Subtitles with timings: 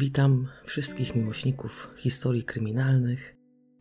[0.00, 3.36] Witam wszystkich miłośników historii kryminalnych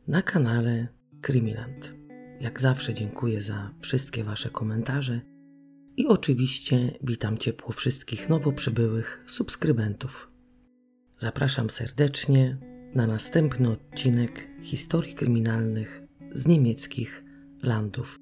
[0.08, 0.88] na kanale
[1.22, 1.96] Kryminant.
[2.42, 5.22] Jak zawsze dziękuję za wszystkie Wasze komentarze
[5.98, 10.32] i oczywiście witam ciepło wszystkich nowo przybyłych subskrybentów.
[11.18, 12.58] Zapraszam serdecznie
[12.96, 16.02] na następny odcinek historii kryminalnych
[16.34, 17.24] z niemieckich
[17.64, 18.20] landów.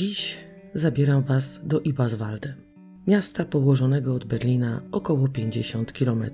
[0.00, 0.38] Dziś
[0.74, 2.54] zabieram Was do Ibaswalde,
[3.06, 6.24] miasta położonego od Berlina około 50 km.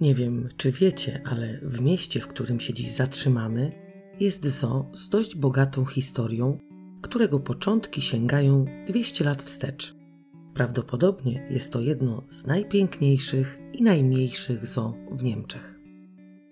[0.00, 3.72] Nie wiem, czy wiecie, ale w mieście, w którym się dziś zatrzymamy,
[4.20, 6.58] jest zoo z dość bogatą historią,
[7.02, 9.96] którego początki sięgają 200 lat wstecz.
[10.54, 15.80] Prawdopodobnie jest to jedno z najpiękniejszych i najmniejszych zoo w Niemczech.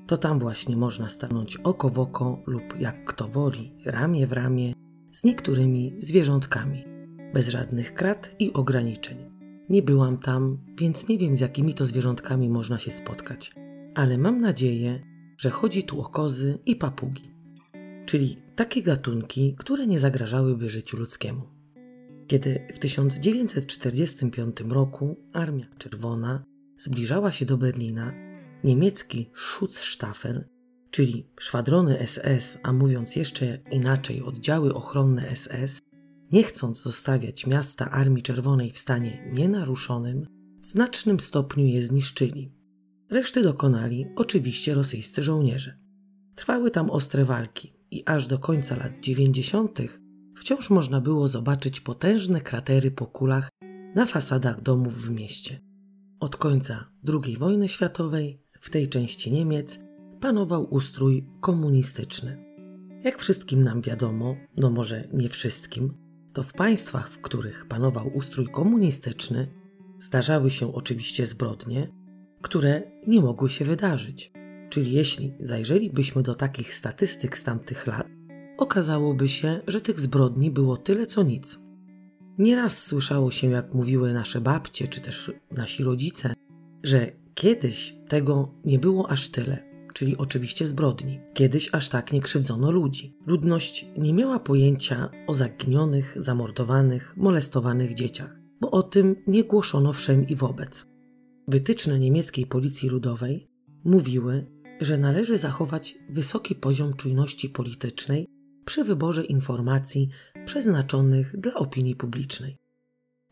[0.07, 4.86] To tam właśnie można stanąć oko w oko lub jak kto woli, ramię w ramię
[5.11, 6.85] z niektórymi zwierzątkami,
[7.35, 9.17] bez żadnych krat i ograniczeń.
[9.69, 13.53] Nie byłam tam, więc nie wiem z jakimi to zwierzątkami można się spotkać,
[13.95, 15.03] ale mam nadzieję,
[15.39, 17.31] że chodzi tu o kozy i papugi,
[18.07, 21.43] czyli takie gatunki, które nie zagrażałyby życiu ludzkiemu.
[22.27, 26.45] Kiedy w 1945 roku Armia Czerwona
[26.79, 28.13] zbliżała się do Berlina,
[28.65, 30.45] niemiecki Schutzstaffel
[30.91, 35.81] czyli szwadrony SS, a mówiąc jeszcze inaczej oddziały ochronne SS,
[36.33, 40.27] nie chcąc zostawiać miasta Armii Czerwonej w stanie nienaruszonym,
[40.61, 42.53] w znacznym stopniu je zniszczyli.
[43.11, 45.79] Reszty dokonali oczywiście rosyjscy żołnierze.
[46.35, 49.79] Trwały tam ostre walki i aż do końca lat 90.
[50.37, 53.49] wciąż można było zobaczyć potężne kratery po kulach
[53.95, 55.61] na fasadach domów w mieście.
[56.21, 56.91] Od końca
[57.25, 59.79] II wojny światowej w tej części Niemiec
[60.27, 62.39] panował ustrój komunistyczny.
[63.05, 65.95] Jak wszystkim nam wiadomo, no może nie wszystkim,
[66.33, 69.47] to w państwach, w których panował ustrój komunistyczny,
[69.99, 71.89] zdarzały się oczywiście zbrodnie,
[72.43, 74.33] które nie mogły się wydarzyć.
[74.71, 78.07] Czyli jeśli zajrzelibyśmy do takich statystyk z tamtych lat,
[78.59, 81.59] okazałoby się, że tych zbrodni było tyle co nic.
[82.39, 86.35] Nieraz słyszało się, jak mówiły nasze babcie czy też nasi rodzice,
[86.83, 91.21] że kiedyś tego nie było aż tyle czyli oczywiście zbrodni.
[91.35, 93.17] Kiedyś aż tak nie krzywdzono ludzi.
[93.27, 100.27] Ludność nie miała pojęcia o zaginionych, zamordowanych, molestowanych dzieciach, bo o tym nie głoszono wszem
[100.27, 100.87] i wobec.
[101.49, 103.49] Wytyczne niemieckiej policji ludowej
[103.85, 104.47] mówiły,
[104.81, 108.27] że należy zachować wysoki poziom czujności politycznej
[108.65, 110.09] przy wyborze informacji
[110.45, 112.57] przeznaczonych dla opinii publicznej.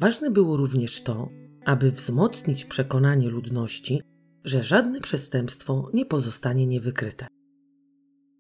[0.00, 1.28] Ważne było również to,
[1.64, 4.00] aby wzmocnić przekonanie ludności
[4.44, 7.26] że żadne przestępstwo nie pozostanie niewykryte.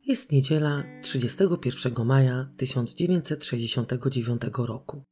[0.06, 5.04] Jest niedziela 31 maja 1969 roku,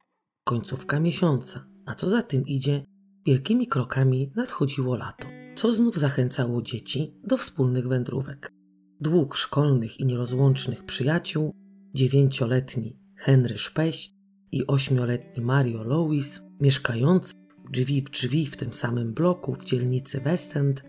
[0.43, 2.85] końcówka miesiąca, a co za tym idzie,
[3.25, 8.51] wielkimi krokami nadchodziło lato, co znów zachęcało dzieci do wspólnych wędrówek.
[8.99, 11.51] Dwóch szkolnych i nierozłącznych przyjaciół,
[11.93, 14.13] dziewięcioletni Henry Szpeść
[14.51, 17.33] i ośmioletni Mario Lewis, mieszkający
[17.71, 20.83] drzwi w drzwi w tym samym bloku w dzielnicy West End,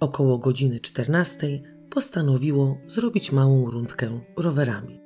[0.00, 5.00] około godziny 14 postanowiło zrobić małą rundkę rowerami.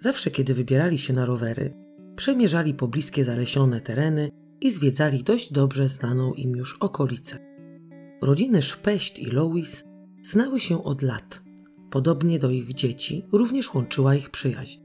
[0.00, 1.74] Zawsze, kiedy wybierali się na rowery,
[2.16, 7.38] przemierzali pobliskie zalesione tereny i zwiedzali dość dobrze znaną im już okolicę.
[8.22, 9.84] Rodziny Szpeść i Lois
[10.22, 11.42] znały się od lat.
[11.90, 14.80] Podobnie do ich dzieci również łączyła ich przyjaźń.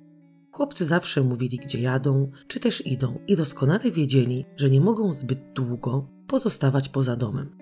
[0.57, 5.39] Chłopcy zawsze mówili, gdzie jadą, czy też idą, i doskonale wiedzieli, że nie mogą zbyt
[5.53, 7.57] długo pozostawać poza domem.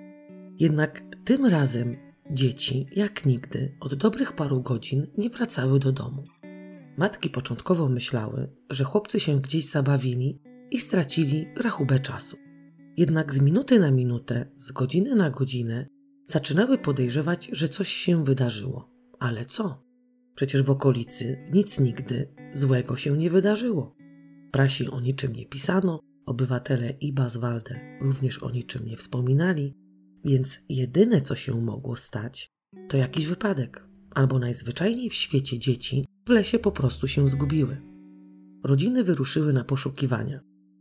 [0.59, 1.97] Jednak tym razem
[2.31, 6.23] dzieci, jak nigdy, od dobrych paru godzin nie wracały do domu.
[6.97, 10.41] Matki początkowo myślały, że chłopcy się gdzieś zabawili
[10.71, 12.37] i stracili rachubę czasu.
[12.97, 15.87] Jednak z minuty na minutę, z godziny na godzinę
[16.27, 18.89] zaczynały podejrzewać, że coś się wydarzyło.
[19.19, 19.84] Ale co?
[20.35, 23.95] Przecież w okolicy nic nigdy złego się nie wydarzyło.
[24.47, 29.73] W prasie o niczym nie pisano, obywatele Ibaswalde również o niczym nie wspominali,
[30.25, 32.49] więc jedyne co się mogło stać,
[32.89, 37.81] to jakiś wypadek, albo najzwyczajniej w świecie dzieci w lesie po prostu się zgubiły.
[38.63, 40.39] Rodziny wyruszyły na poszukiwania,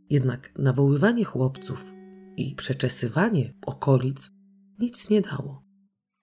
[0.09, 1.91] jednak nawoływanie chłopców
[2.37, 4.31] i przeczesywanie okolic
[4.79, 5.63] nic nie dało.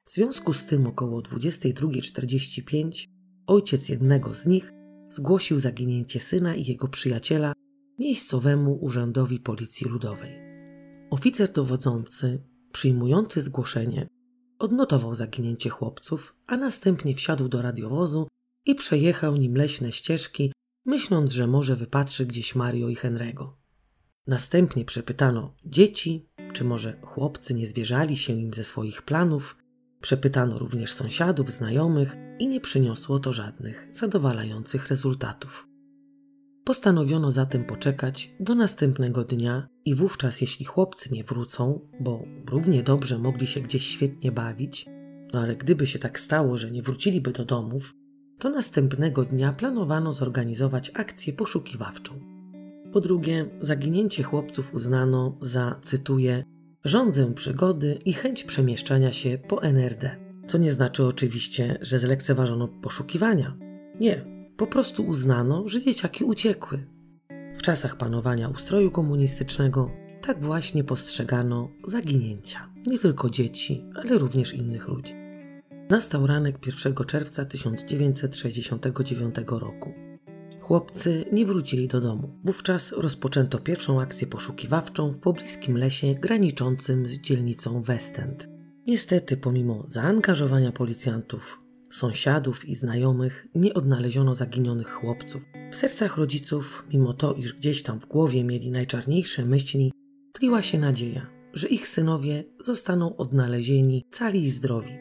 [0.06, 3.12] W związku z tym około 22.45
[3.47, 4.73] ojciec jednego z nich
[5.09, 7.53] zgłosił zaginięcie syna i jego przyjaciela
[7.99, 10.31] miejscowemu urzędowi Policji Ludowej.
[11.11, 12.43] Oficer dowodzący,
[12.73, 14.09] przyjmujący zgłoszenie,
[14.59, 18.29] odnotował zaginięcie chłopców, a następnie wsiadł do radiowozu
[18.67, 20.53] i przejechał nim leśne ścieżki,
[20.87, 23.49] myśląc, że może wypatrzy gdzieś Mario i Henry'ego.
[24.27, 29.62] Następnie przepytano dzieci, czy może chłopcy nie zwierzali się im ze swoich planów.
[30.02, 35.69] Przepytano również sąsiadów, znajomych i nie przyniosło to żadnych zadowalających rezultatów.
[36.64, 43.19] Postanowiono zatem poczekać do następnego dnia i wówczas, jeśli chłopcy nie wrócą, bo równie dobrze
[43.19, 44.87] mogli się gdzieś świetnie bawić,
[45.32, 47.94] no ale gdyby się tak stało, że nie wróciliby do domów,
[48.38, 52.20] to następnego dnia planowano zorganizować akcję poszukiwawczą.
[52.93, 56.44] Po drugie, zaginięcie chłopców uznano za, cytuję,
[56.84, 60.17] rządzę przygody i chęć przemieszczania się po NRD.
[60.46, 63.56] Co nie znaczy oczywiście, że zlekceważono poszukiwania.
[64.00, 64.25] Nie,
[64.56, 66.87] po prostu uznano, że dzieciaki uciekły.
[67.58, 69.90] W czasach panowania ustroju komunistycznego
[70.23, 75.14] tak właśnie postrzegano zaginięcia nie tylko dzieci, ale również innych ludzi.
[75.90, 79.93] Nastał ranek 1 czerwca 1969 roku.
[80.73, 82.39] Chłopcy nie wrócili do domu.
[82.45, 88.49] Wówczas rozpoczęto pierwszą akcję poszukiwawczą w pobliskim lesie graniczącym z dzielnicą Westend.
[88.87, 95.43] Niestety, pomimo zaangażowania policjantów, sąsiadów i znajomych, nie odnaleziono zaginionych chłopców.
[95.73, 99.93] W sercach rodziców, mimo to, iż gdzieś tam w głowie mieli najczarniejsze myśli,
[100.33, 104.93] tliła się nadzieja, że ich synowie zostaną odnalezieni cali i zdrowi.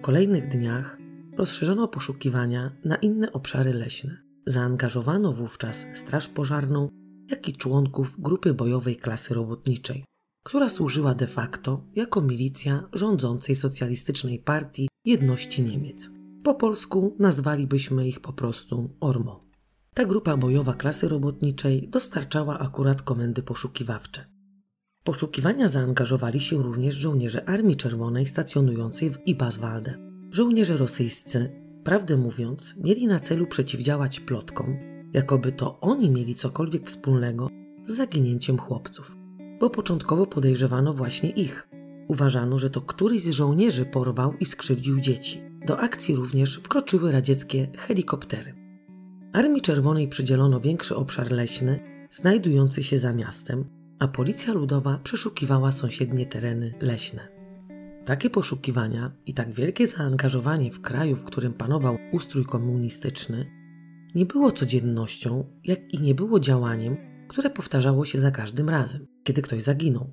[0.00, 0.98] W kolejnych dniach
[1.36, 4.23] rozszerzono poszukiwania na inne obszary leśne.
[4.46, 6.88] Zaangażowano wówczas Straż Pożarną,
[7.30, 10.04] jak i członków grupy bojowej klasy robotniczej,
[10.44, 16.10] która służyła de facto jako milicja rządzącej socjalistycznej partii jedności Niemiec.
[16.42, 19.44] Po polsku nazwalibyśmy ich po prostu ORMO.
[19.94, 24.24] Ta grupa bojowa klasy robotniczej dostarczała akurat komendy poszukiwawcze.
[25.04, 29.98] Poszukiwania zaangażowali się również żołnierze Armii Czerwonej stacjonującej w Ibaswalde.
[30.30, 34.76] Żołnierze rosyjscy Prawdę mówiąc, mieli na celu przeciwdziałać plotkom,
[35.12, 37.48] jakoby to oni mieli cokolwiek wspólnego
[37.86, 39.16] z zaginięciem chłopców,
[39.60, 41.68] bo początkowo podejrzewano właśnie ich.
[42.08, 45.42] Uważano, że to któryś z żołnierzy porwał i skrzywdził dzieci.
[45.66, 48.54] Do akcji również wkroczyły radzieckie helikoptery.
[49.32, 53.64] Armii Czerwonej przydzielono większy obszar leśny, znajdujący się za miastem,
[53.98, 57.33] a Policja Ludowa przeszukiwała sąsiednie tereny leśne.
[58.04, 63.50] Takie poszukiwania i tak wielkie zaangażowanie w kraju, w którym panował ustrój komunistyczny,
[64.14, 66.96] nie było codziennością, jak i nie było działaniem,
[67.28, 70.10] które powtarzało się za każdym razem, kiedy ktoś zaginął.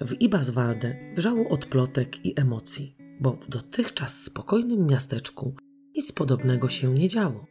[0.00, 5.54] W Ibaswalde wrzało od plotek i emocji, bo w dotychczas spokojnym miasteczku
[5.96, 7.46] nic podobnego się nie działo.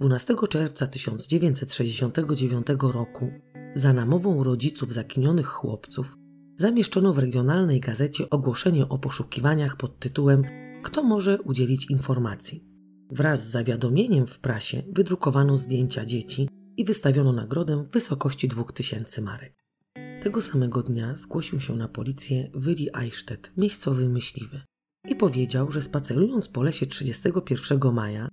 [0.00, 3.30] 12 czerwca 1969 roku
[3.74, 6.16] za namową rodziców zaginionych chłopców
[6.60, 10.42] zamieszczono w regionalnej gazecie ogłoszenie o poszukiwaniach pod tytułem
[10.82, 12.64] Kto może udzielić informacji?
[13.10, 19.54] Wraz z zawiadomieniem w prasie wydrukowano zdjęcia dzieci i wystawiono nagrodę w wysokości 2000 marek.
[20.22, 24.62] Tego samego dnia zgłosił się na policję Willi Eichstätt, miejscowy myśliwy,
[25.08, 28.28] i powiedział, że spacerując po lesie 31 maja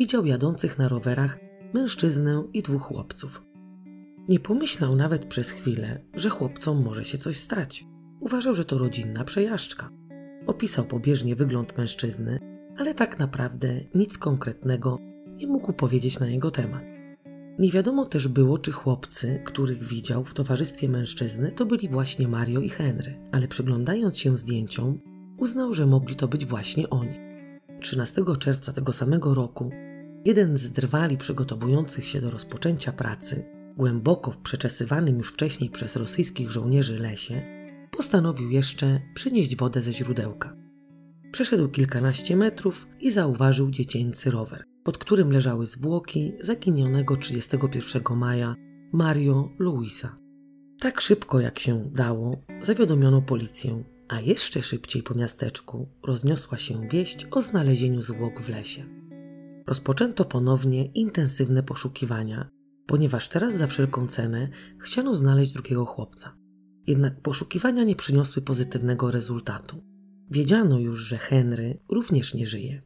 [0.00, 1.38] widział jadących na rowerach
[1.74, 3.49] mężczyznę i dwóch chłopców.
[4.28, 7.84] Nie pomyślał nawet przez chwilę, że chłopcom może się coś stać.
[8.20, 9.90] Uważał, że to rodzinna przejażdżka.
[10.46, 12.38] Opisał pobieżnie wygląd mężczyzny,
[12.78, 14.98] ale tak naprawdę nic konkretnego
[15.36, 16.82] nie mógł powiedzieć na jego temat.
[17.58, 22.60] Nie wiadomo też było, czy chłopcy, których widział w towarzystwie mężczyzny, to byli właśnie Mario
[22.60, 25.00] i Henry, ale przyglądając się zdjęciom,
[25.38, 27.14] uznał, że mogli to być właśnie oni.
[27.80, 29.70] 13 czerwca tego samego roku
[30.24, 36.50] jeden z drwali przygotowujących się do rozpoczęcia pracy głęboko w przeczesywanym już wcześniej przez rosyjskich
[36.50, 37.42] żołnierzy lesie,
[37.90, 40.56] postanowił jeszcze przynieść wodę ze źródełka.
[41.32, 48.54] Przeszedł kilkanaście metrów i zauważył dziecięcy rower, pod którym leżały zwłoki zaginionego 31 maja
[48.92, 50.18] Mario Luisa.
[50.80, 57.26] Tak szybko jak się dało, zawiadomiono policję, a jeszcze szybciej po miasteczku rozniosła się wieść
[57.30, 58.84] o znalezieniu zwłok w lesie.
[59.66, 62.59] Rozpoczęto ponownie intensywne poszukiwania,
[62.90, 66.36] ponieważ teraz za wszelką cenę chciano znaleźć drugiego chłopca.
[66.86, 69.82] Jednak poszukiwania nie przyniosły pozytywnego rezultatu.
[70.30, 72.82] Wiedziano już, że Henry również nie żyje,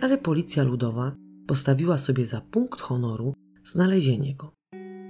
[0.00, 1.16] ale policja ludowa
[1.46, 4.52] postawiła sobie za punkt honoru znalezienie go.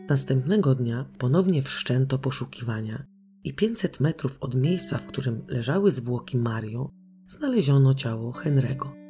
[0.09, 3.05] Następnego dnia ponownie wszczęto poszukiwania
[3.45, 6.91] i 500 metrów od miejsca, w którym leżały zwłoki Mario,
[7.27, 9.02] znaleziono ciało Henry'ego.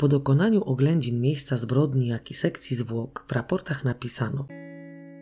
[0.00, 4.46] Po dokonaniu oględzin miejsca zbrodni, jak i sekcji zwłok w raportach napisano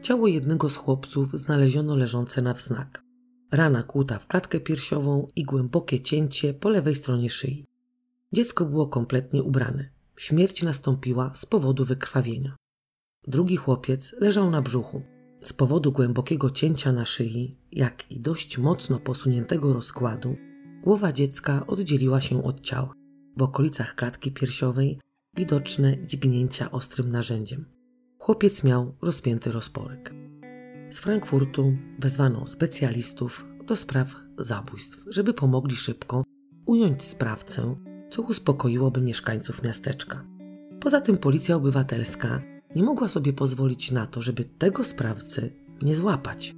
[0.03, 3.03] Ciało jednego z chłopców znaleziono leżące na wznak.
[3.53, 7.67] Rana kłuta w klatkę piersiową i głębokie cięcie po lewej stronie szyi.
[8.33, 9.91] Dziecko było kompletnie ubrane.
[10.17, 12.57] Śmierć nastąpiła z powodu wykrwawienia.
[13.27, 15.03] Drugi chłopiec leżał na brzuchu.
[15.43, 20.37] Z powodu głębokiego cięcia na szyi, jak i dość mocno posuniętego rozkładu,
[20.83, 22.98] głowa dziecka oddzieliła się od ciała.
[23.39, 25.01] W okolicach klatki piersiowej
[25.37, 27.65] widoczne dźgnięcia ostrym narzędziem.
[28.19, 30.15] Chłopiec miał rozpięty rozporek.
[30.91, 36.25] Z Frankfurtu wezwano specjalistów do spraw zabójstw, żeby pomogli szybko
[36.67, 37.77] ująć sprawcę,
[38.11, 40.25] co uspokoiłoby mieszkańców miasteczka.
[40.81, 42.43] Poza tym policja obywatelska
[42.77, 45.53] nie mogła sobie pozwolić na to, żeby tego sprawcy
[45.83, 46.57] nie złapać.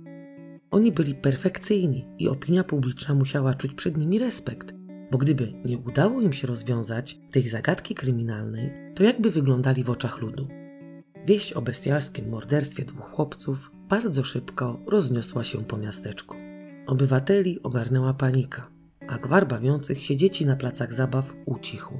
[0.70, 4.79] Oni byli perfekcyjni i opinia publiczna musiała czuć przed nimi respekt,
[5.10, 10.20] bo gdyby nie udało im się rozwiązać tej zagadki kryminalnej, to jakby wyglądali w oczach
[10.20, 10.48] ludu.
[11.26, 16.36] Wieść o bestialskim morderstwie dwóch chłopców bardzo szybko rozniosła się po miasteczku.
[16.86, 18.70] Obywateli ogarnęła panika,
[19.08, 21.94] a gwar bawiących się dzieci na placach zabaw ucichł.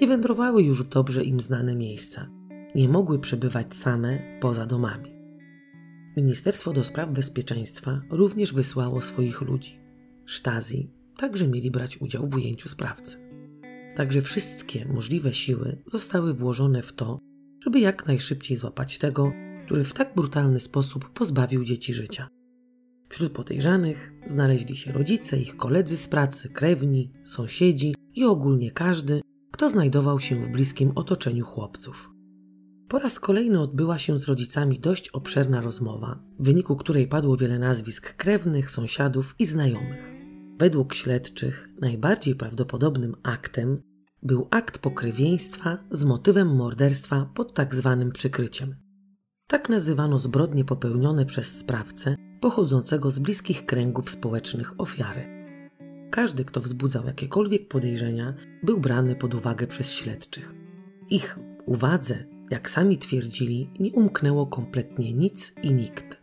[0.00, 2.28] Nie wędrowały już w dobrze im znane miejsca.
[2.74, 5.12] Nie mogły przebywać same poza domami.
[6.16, 9.80] Ministerstwo do Spraw Bezpieczeństwa również wysłało swoich ludzi.
[10.24, 13.16] Sztazji także mieli brać udział w ujęciu sprawcy.
[13.96, 17.18] Także wszystkie możliwe siły zostały włożone w to,
[17.64, 19.32] żeby jak najszybciej złapać tego,
[19.66, 22.28] który w tak brutalny sposób pozbawił dzieci życia.
[23.08, 29.20] Wśród podejrzanych znaleźli się rodzice, ich koledzy z pracy, krewni, sąsiedzi i ogólnie każdy,
[29.50, 32.10] kto znajdował się w bliskim otoczeniu chłopców.
[32.88, 37.58] Po raz kolejny odbyła się z rodzicami dość obszerna rozmowa, w wyniku której padło wiele
[37.58, 40.17] nazwisk krewnych, sąsiadów i znajomych.
[40.58, 43.82] Według śledczych najbardziej prawdopodobnym aktem
[44.22, 48.76] był akt pokrewieństwa z motywem morderstwa pod tak zwanym przykryciem.
[49.46, 55.38] Tak nazywano zbrodnie popełnione przez sprawcę pochodzącego z bliskich kręgów społecznych ofiary.
[56.10, 60.54] Każdy, kto wzbudzał jakiekolwiek podejrzenia, był brany pod uwagę przez śledczych.
[61.10, 66.17] Ich uwadze, jak sami twierdzili, nie umknęło kompletnie nic i nikt.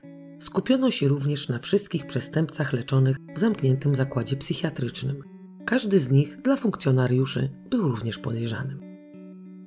[0.45, 5.23] Skupiono się również na wszystkich przestępcach leczonych w zamkniętym zakładzie psychiatrycznym–
[5.65, 8.79] każdy z nich dla funkcjonariuszy był również podejrzanym.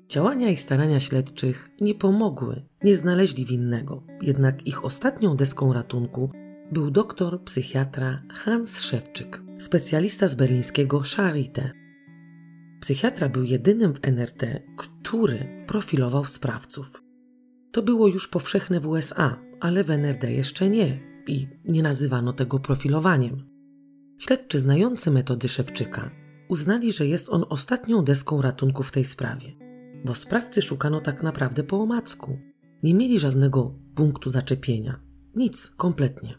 [0.09, 6.31] Działania i starania śledczych nie pomogły, nie znaleźli winnego, jednak ich ostatnią deską ratunku
[6.73, 11.71] był doktor psychiatra Hans Szewczyk, specjalista z berlińskiego Charité.
[12.81, 17.03] Psychiatra był jedynym w NRT, który profilował sprawców.
[17.73, 22.59] To było już powszechne w USA, ale w NRD jeszcze nie i nie nazywano tego
[22.59, 23.45] profilowaniem.
[24.19, 26.11] Śledczy znający metody Szewczyka
[26.49, 29.53] uznali, że jest on ostatnią deską ratunku w tej sprawie,
[30.05, 32.39] bo sprawcy szukano tak naprawdę po omacku.
[32.83, 35.01] Nie mieli żadnego punktu zaczepienia.
[35.35, 36.39] Nic, kompletnie.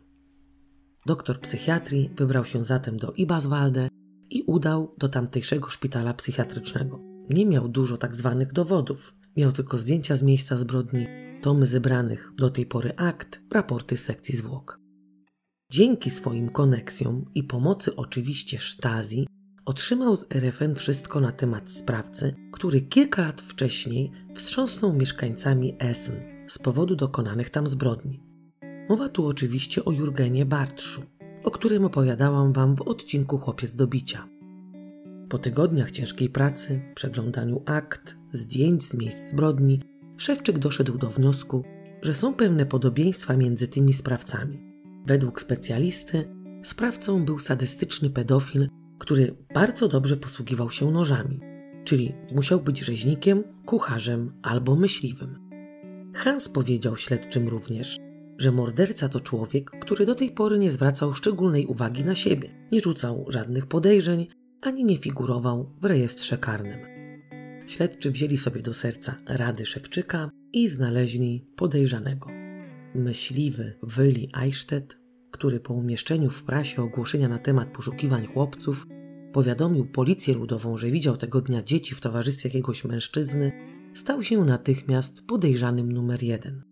[1.06, 3.88] Doktor psychiatrii wybrał się zatem do Ibaswalde
[4.30, 7.00] i udał do tamtejszego szpitala psychiatrycznego.
[7.30, 9.16] Nie miał dużo tak zwanych dowodów.
[9.38, 11.08] Miał tylko zdjęcia z miejsca zbrodni,
[11.42, 14.80] tomy zebranych do tej pory akt, raporty z sekcji zwłok.
[15.72, 19.28] Dzięki swoim koneksjom i pomocy oczywiście Sztazji
[19.66, 26.16] otrzymał z RFN wszystko na temat sprawcy, który kilka lat wcześniej wstrząsnął mieszkańcami Essen
[26.48, 28.24] z powodu dokonanych tam zbrodni.
[28.90, 31.02] Mowa tu oczywiście o Jurgenie Bartszu,
[31.44, 34.28] o którym opowiadałam Wam w odcinku Chłopiec do bicia.
[35.30, 39.82] Po tygodniach ciężkiej pracy, przeglądaniu akt, zdjęć z miejsc zbrodni,
[40.20, 41.64] Szewczyk doszedł do wniosku,
[42.02, 44.60] że są pewne podobieństwa między tymi sprawcami–
[45.10, 46.26] Według specjalisty
[46.64, 51.40] sprawcą był sadystyczny pedofil, który bardzo dobrze posługiwał się nożami,
[51.84, 55.50] czyli musiał być rzeźnikiem, kucharzem albo myśliwym.
[56.16, 57.98] Hans powiedział śledczym również,
[58.38, 62.80] że morderca to człowiek, który do tej pory nie zwracał szczególnej uwagi na siebie, nie
[62.80, 64.28] rzucał żadnych podejrzeń,
[64.62, 66.99] ani nie figurował w rejestrze karnym.
[67.70, 72.30] Śledczy wzięli sobie do serca rady Szewczyka i znaleźli podejrzanego.
[72.96, 74.98] Myśliwy Willi Eichstätt,
[75.32, 78.88] który po umieszczeniu w prasie ogłoszenia na temat poszukiwań chłopców
[79.34, 83.52] powiadomił policję ludową, że widział tego dnia dzieci w towarzystwie jakiegoś mężczyzny,
[83.94, 86.64] stał się natychmiast podejrzanym numer jeden.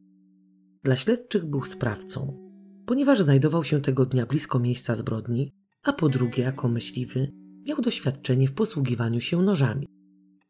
[0.84, 2.38] Dla śledczych był sprawcą,
[2.86, 5.52] ponieważ znajdował się tego dnia blisko miejsca zbrodni,
[5.84, 7.32] a po drugie, jako myśliwy,
[7.66, 9.97] miał doświadczenie w posługiwaniu się nożami.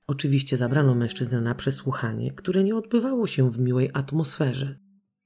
[0.07, 4.79] Oczywiście zabrano mężczyznę na przesłuchanie, które nie odbywało się w miłej atmosferze.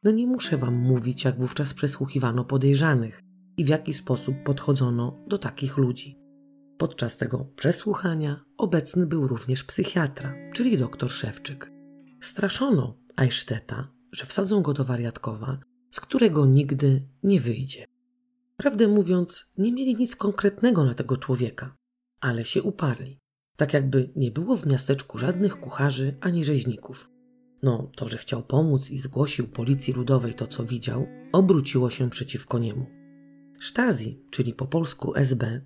[0.03, 3.21] No nie muszę wam mówić, jak wówczas przesłuchiwano podejrzanych.
[3.57, 6.19] i w jaki sposób podchodzono do takich ludzi.
[6.77, 11.71] Podczas tego przesłuchania obecny był również psychiatra, czyli dr Szewczyk.
[12.21, 15.59] Straszono Eichstetta, że wsadzą go do wariatkowa,
[15.91, 17.85] z którego nigdy nie wyjdzie.
[18.57, 21.75] Prawdę mówiąc, nie mieli nic konkretnego na tego człowieka,
[22.19, 23.19] ale się uparli.
[23.55, 27.10] Tak jakby nie było w miasteczku żadnych kucharzy ani rzeźników.
[27.63, 32.60] No, to, że chciał pomóc i zgłosił policji ludowej to, co widział, obróciło się przeciwko
[32.60, 32.86] niemu.
[33.60, 35.62] Sztazi, czyli po polsku SB,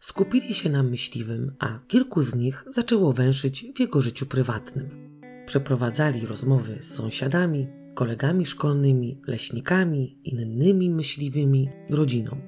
[0.00, 5.20] skupili się na myśliwym, a kilku z nich zaczęło węszyć w jego życiu prywatnym.
[5.46, 12.40] Przeprowadzali rozmowy z sąsiadami, kolegami szkolnymi, leśnikami, innymi myśliwymi, rodziną.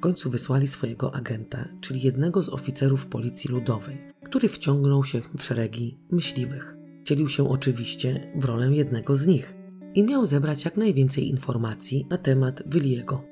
[0.00, 5.42] W końcu wysłali swojego agenta, czyli jednego z oficerów policji ludowej, który wciągnął się w
[5.42, 6.76] szeregi myśliwych.
[7.02, 9.54] Wcielił się oczywiście w rolę jednego z nich
[9.94, 13.24] i miał zebrać jak najwięcej informacji na temat Williego.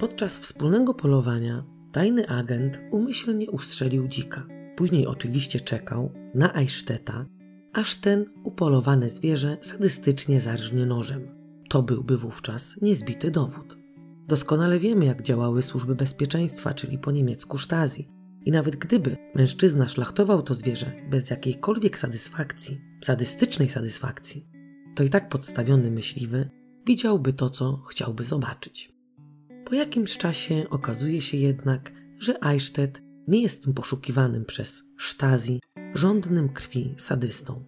[0.00, 4.46] Podczas wspólnego polowania tajny agent umyślnie ustrzelił dzika.
[4.76, 7.26] Później oczywiście czekał na Eichstetta,
[7.72, 11.28] aż ten upolowane zwierzę sadystycznie zarżnie nożem.
[11.68, 13.79] To byłby wówczas niezbity dowód.
[14.30, 18.08] Doskonale wiemy, jak działały służby bezpieczeństwa, czyli po niemiecku Stasi.
[18.44, 24.46] I nawet gdyby mężczyzna szlachtował to zwierzę bez jakiejkolwiek satysfakcji, sadystycznej satysfakcji,
[24.94, 26.50] to i tak podstawiony myśliwy
[26.86, 28.92] widziałby to, co chciałby zobaczyć.
[29.64, 35.60] Po jakimś czasie okazuje się jednak, że Eichstätt nie jest tym poszukiwanym przez Stasi
[35.94, 37.64] żądnym krwi sadystą.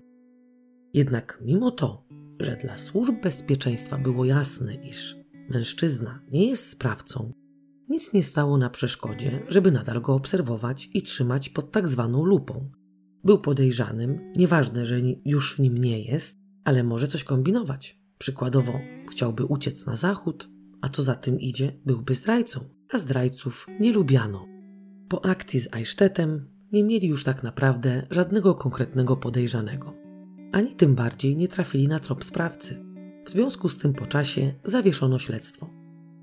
[0.94, 2.04] Jednak mimo to,
[2.40, 5.21] że dla służb bezpieczeństwa było jasne, iż
[5.52, 7.32] mężczyzna nie jest sprawcą,
[7.88, 12.70] nic nie stało na przeszkodzie, żeby nadal go obserwować i trzymać pod tak zwaną lupą.
[13.24, 18.00] Był podejrzanym, nieważne, że już nim nie jest, ale może coś kombinować.
[18.18, 18.80] Przykładowo,
[19.10, 20.48] chciałby uciec na zachód,
[20.80, 22.60] a co za tym idzie, byłby zdrajcą,
[22.92, 24.46] a zdrajców nie lubiano.
[25.08, 29.94] Po akcji z Eichstettem nie mieli już tak naprawdę żadnego konkretnego podejrzanego,
[30.52, 32.91] ani tym bardziej nie trafili na trop sprawcy.
[33.24, 35.70] W związku z tym po czasie zawieszono śledztwo.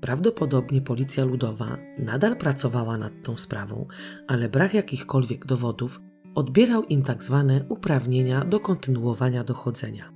[0.00, 3.86] Prawdopodobnie policja ludowa nadal pracowała nad tą sprawą,
[4.26, 6.00] ale brak jakichkolwiek dowodów
[6.34, 10.12] odbierał im tak zwane uprawnienia do kontynuowania dochodzenia.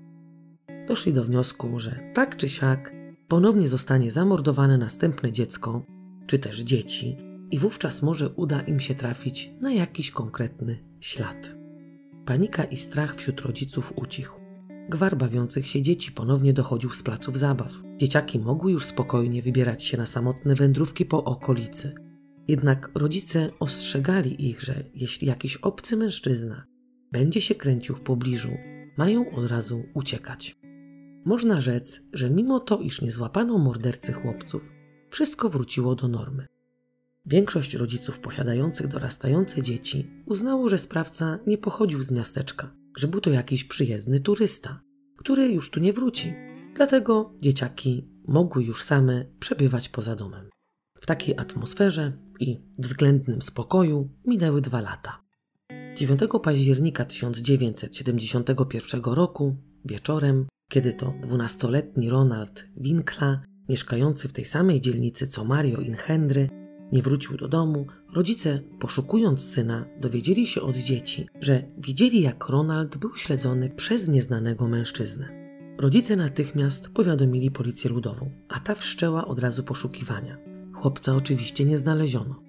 [0.89, 2.95] Doszli do wniosku, że tak czy siak
[3.29, 5.87] ponownie zostanie zamordowane następne dziecko,
[6.27, 7.17] czy też dzieci,
[7.51, 11.55] i wówczas może uda im się trafić na jakiś konkretny ślad.
[12.27, 14.44] Panika i strach wśród rodziców ucichł.
[14.89, 17.73] Gwar bawiących się dzieci ponownie dochodził z placów zabaw.
[17.97, 21.95] Dzieciaki mogły już spokojnie wybierać się na samotne wędrówki po okolicy.
[22.49, 26.65] Jednak rodzice ostrzegali ich, że jeśli jakiś obcy mężczyzna
[27.13, 28.51] będzie się kręcił w pobliżu,
[28.99, 30.57] mają od razu uciekać.
[31.25, 34.73] Można rzec, że mimo to, iż nie złapano mordercy chłopców,
[35.11, 36.47] wszystko wróciło do normy.
[37.27, 43.31] Większość rodziców posiadających dorastające dzieci uznało, że sprawca nie pochodził z miasteczka, że był to
[43.31, 44.81] jakiś przyjezdny turysta,
[45.17, 46.35] który już tu nie wróci.
[46.75, 50.51] Dlatego dzieciaki mogły już same przebywać poza domem.
[51.01, 55.25] W takiej atmosferze i względnym spokoju minęły dwa lata.
[55.97, 65.27] 9 października 1971 roku, wieczorem, kiedy to dwunastoletni Ronald Winkla, mieszkający w tej samej dzielnicy
[65.27, 66.49] co Mario in Henry,
[66.95, 72.97] nie wrócił do domu, rodzice, poszukując syna, dowiedzieli się od dzieci, że widzieli, jak Ronald
[72.97, 75.29] był śledzony przez nieznanego mężczyznę.
[75.79, 80.39] Rodzice natychmiast powiadomili policję ludową, a ta wszczęła od razu poszukiwania.
[80.75, 82.43] Chłopca oczywiście nie znaleziono.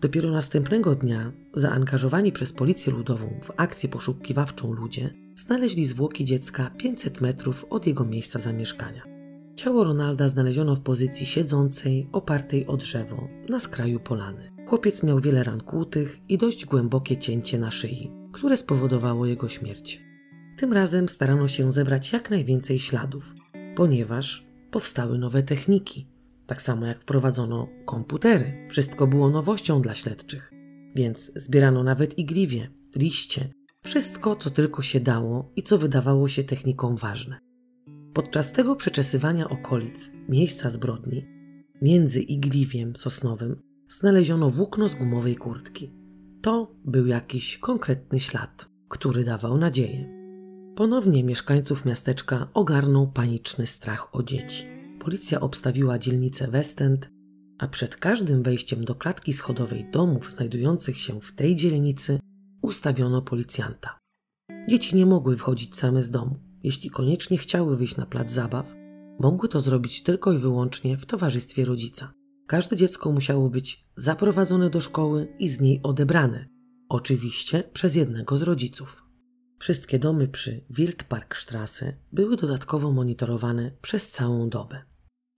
[0.00, 7.20] Dopiero następnego dnia zaangażowani przez policję ludową w akcję poszukiwawczą ludzie znaleźli zwłoki dziecka 500
[7.20, 9.15] metrów od jego miejsca zamieszkania.
[9.56, 14.52] Ciało Ronalda znaleziono w pozycji siedzącej, opartej o drzewo, na skraju polany.
[14.66, 20.02] Chłopiec miał wiele ran kłutych i dość głębokie cięcie na szyi, które spowodowało jego śmierć.
[20.58, 23.34] Tym razem starano się zebrać jak najwięcej śladów,
[23.76, 26.08] ponieważ powstały nowe techniki,
[26.46, 28.68] tak samo jak wprowadzono komputery.
[28.70, 30.52] Wszystko było nowością dla śledczych,
[30.94, 33.52] więc zbierano nawet igliwie, liście,
[33.84, 37.45] wszystko co tylko się dało i co wydawało się techniką ważne.
[38.16, 41.26] Podczas tego przeczesywania okolic, miejsca zbrodni,
[41.82, 45.92] między igliwiem sosnowym znaleziono włókno z gumowej kurtki.
[46.42, 50.08] To był jakiś konkretny ślad, który dawał nadzieję.
[50.76, 54.66] Ponownie mieszkańców miasteczka ogarnął paniczny strach o dzieci.
[55.00, 57.10] Policja obstawiła dzielnicę Westend,
[57.58, 62.20] a przed każdym wejściem do klatki schodowej domów znajdujących się w tej dzielnicy
[62.62, 63.98] ustawiono policjanta.
[64.68, 68.74] Dzieci nie mogły wchodzić same z domu jeśli koniecznie chciały wyjść na plac zabaw,
[69.18, 72.12] mogły to zrobić tylko i wyłącznie w towarzystwie rodzica.
[72.46, 76.48] każde dziecko musiało być zaprowadzone do szkoły i z niej odebrane,
[76.88, 79.02] oczywiście przez jednego z rodziców.
[79.58, 84.82] Wszystkie domy przy Wildparkstraße były dodatkowo monitorowane przez całą dobę.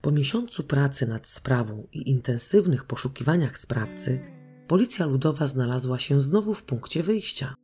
[0.01, 4.19] Po miesiącu pracy nad sprawą i intensywnych poszukiwaniach sprawcy,
[4.67, 7.55] policja ludowa znalazła się znowu w punkcie wyjścia.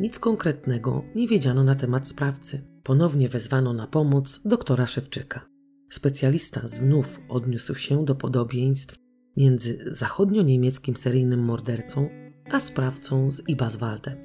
[0.00, 2.73] Nic konkretnego nie wiedziano na temat sprawcy.
[2.84, 5.46] Ponownie wezwano na pomoc doktora Szewczyka.
[5.90, 8.96] Specjalista znów odniósł się do podobieństw
[9.36, 12.08] między zachodnio-niemieckim seryjnym mordercą
[12.52, 14.16] a sprawcą z Ibaswalde.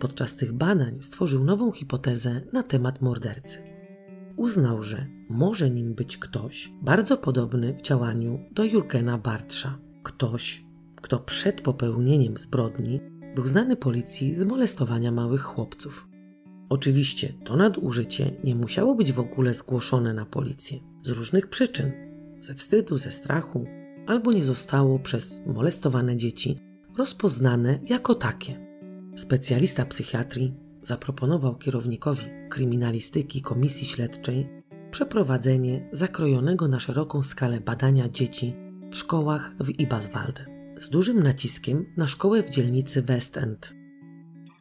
[0.00, 3.58] Podczas tych badań stworzył nową hipotezę na temat mordercy.
[4.36, 9.78] Uznał, że może nim być ktoś bardzo podobny w działaniu do Jurgena Bartsza.
[10.02, 10.64] Ktoś,
[10.96, 13.00] kto przed popełnieniem zbrodni
[13.34, 16.08] był znany policji z molestowania małych chłopców.
[16.68, 21.92] Oczywiście to nadużycie nie musiało być w ogóle zgłoszone na policję z różnych przyczyn
[22.40, 23.66] ze wstydu, ze strachu,
[24.06, 26.58] albo nie zostało przez molestowane dzieci
[26.98, 28.66] rozpoznane jako takie.
[29.16, 34.48] Specjalista psychiatrii zaproponował kierownikowi kryminalistyki komisji śledczej
[34.90, 38.54] przeprowadzenie zakrojonego na szeroką skalę badania dzieci
[38.90, 40.46] w szkołach w Ibaswalde
[40.78, 43.74] z dużym naciskiem na szkołę w dzielnicy West End.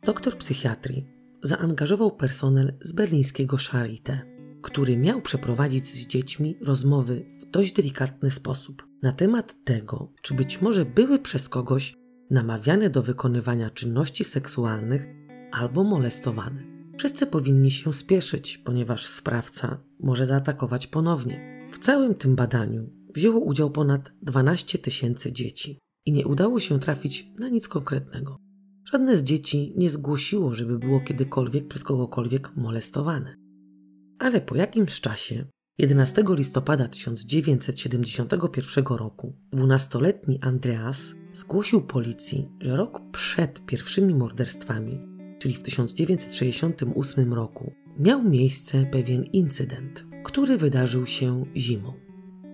[0.04, 1.15] Doktor psychiatrii
[1.46, 4.20] zaangażował personel z berlińskiego Charité,
[4.62, 10.62] który miał przeprowadzić z dziećmi rozmowy w dość delikatny sposób na temat tego, czy być
[10.62, 11.96] może były przez kogoś
[12.30, 15.08] namawiane do wykonywania czynności seksualnych
[15.52, 16.64] albo molestowane.
[16.98, 21.68] Wszyscy powinni się spieszyć, ponieważ sprawca może zaatakować ponownie.
[21.72, 27.28] W całym tym badaniu wzięło udział ponad 12 tysięcy dzieci i nie udało się trafić
[27.40, 28.45] na nic konkretnego.
[28.92, 33.36] Żadne z dzieci nie zgłosiło, żeby było kiedykolwiek przez kogokolwiek molestowane.
[34.20, 35.46] Ale po jakimś czasie,
[35.78, 45.00] 11 listopada 1971 roku, 12-letni Andreas zgłosił policji, że rok przed pierwszymi morderstwami,
[45.40, 51.94] czyli w 1968 roku, miał miejsce pewien incydent, który wydarzył się zimą.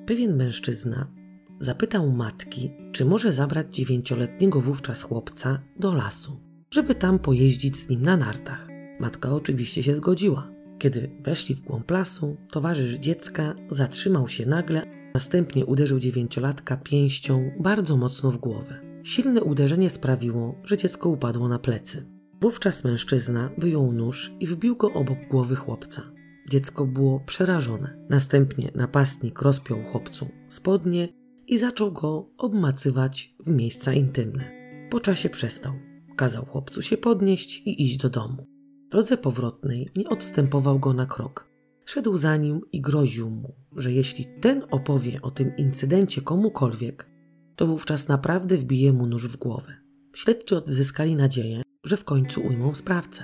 [0.06, 1.21] Pewien mężczyzna
[1.62, 6.40] zapytał matki, czy może zabrać dziewięcioletniego wówczas chłopca do lasu,
[6.72, 8.68] żeby tam pojeździć z nim na nartach.
[9.00, 10.52] Matka oczywiście się zgodziła.
[10.80, 17.98] Kiedy weszli w głąb lasu, towarzysz dziecka zatrzymał się nagle, następnie uderzył dziewięciolatka pięścią bardzo
[17.98, 18.82] mocno w głowę.
[19.04, 22.06] Silne uderzenie sprawiło, że dziecko upadło na plecy.
[22.42, 26.02] Wówczas mężczyzna wyjął nóż i wbił go obok głowy chłopca.
[26.50, 28.06] Dziecko było przerażone.
[28.10, 31.21] Następnie napastnik rozpiął chłopcu spodnie
[31.52, 34.52] i zaczął go obmacywać w miejsca intymne.
[34.90, 35.74] Po czasie przestał.
[36.16, 38.48] Kazał chłopcu się podnieść i iść do domu.
[38.88, 41.50] W drodze powrotnej nie odstępował go na krok.
[41.86, 47.10] Szedł za nim i groził mu, że jeśli ten opowie o tym incydencie komukolwiek,
[47.56, 49.74] to wówczas naprawdę wbije mu nóż w głowę.
[50.16, 53.24] Śledczy odzyskali nadzieję, że w końcu ujmą sprawcę.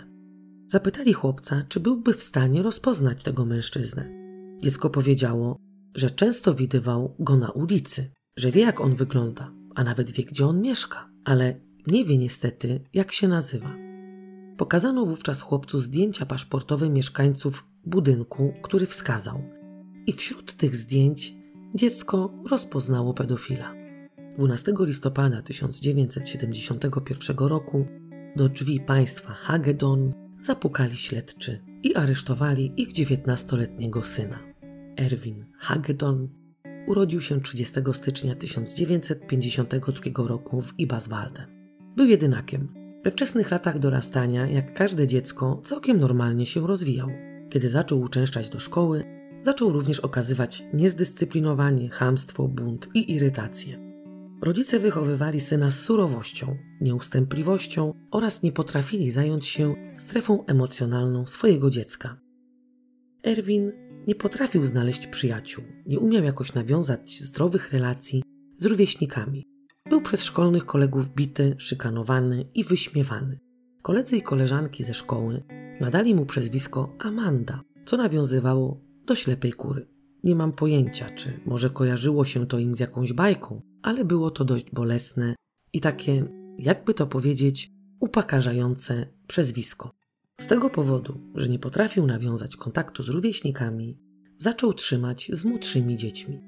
[0.68, 4.10] Zapytali chłopca, czy byłby w stanie rozpoznać tego mężczyznę.
[4.62, 5.58] Dziecko powiedziało,
[5.96, 10.46] że często widywał go na ulicy, że wie jak on wygląda, a nawet wie gdzie
[10.48, 13.76] on mieszka, ale nie wie niestety jak się nazywa.
[14.58, 19.44] Pokazano wówczas chłopcu zdjęcia paszportowe mieszkańców budynku, który wskazał.
[20.06, 21.34] I wśród tych zdjęć
[21.76, 23.74] dziecko rozpoznało pedofila.
[24.38, 27.86] 12 listopada 1971 roku
[28.36, 34.40] do drzwi państwa Hagedon zapukali śledczy i aresztowali ich 19-letniego syna.
[34.98, 36.30] Erwin Hagedon
[36.88, 41.46] urodził się 30 stycznia 1952 roku w Ibaswalde.
[41.96, 42.74] Był jedynakiem.
[43.04, 47.10] We wczesnych latach dorastania, jak każde dziecko, całkiem normalnie się rozwijał.
[47.50, 49.04] Kiedy zaczął uczęszczać do szkoły,
[49.42, 53.88] zaczął również okazywać niezdyscyplinowanie, chamstwo, bunt i irytację.
[54.42, 62.18] Rodzice wychowywali syna z surowością, nieustępliwością oraz nie potrafili zająć się strefą emocjonalną swojego dziecka.
[63.24, 63.72] Erwin
[64.08, 68.24] nie potrafił znaleźć przyjaciół, nie umiał jakoś nawiązać zdrowych relacji
[68.58, 69.46] z rówieśnikami.
[69.90, 73.40] Był przez szkolnych kolegów bity, szykanowany i wyśmiewany.
[73.82, 75.44] Koledzy i koleżanki ze szkoły
[75.82, 79.88] nadali mu przezwisko Amanda, co nawiązywało do ślepej kury.
[80.24, 84.46] Nie mam pojęcia, czy może kojarzyło się to im z jakąś bajką, ale było to
[84.46, 85.36] dość bolesne
[85.74, 86.24] i takie,
[86.58, 89.97] jakby to powiedzieć, upakarzające przezwisko.
[90.42, 93.98] Z tego powodu, że nie potrafił nawiązać kontaktu z rówieśnikami,
[94.38, 96.42] zaczął trzymać z młodszymi dziećmi.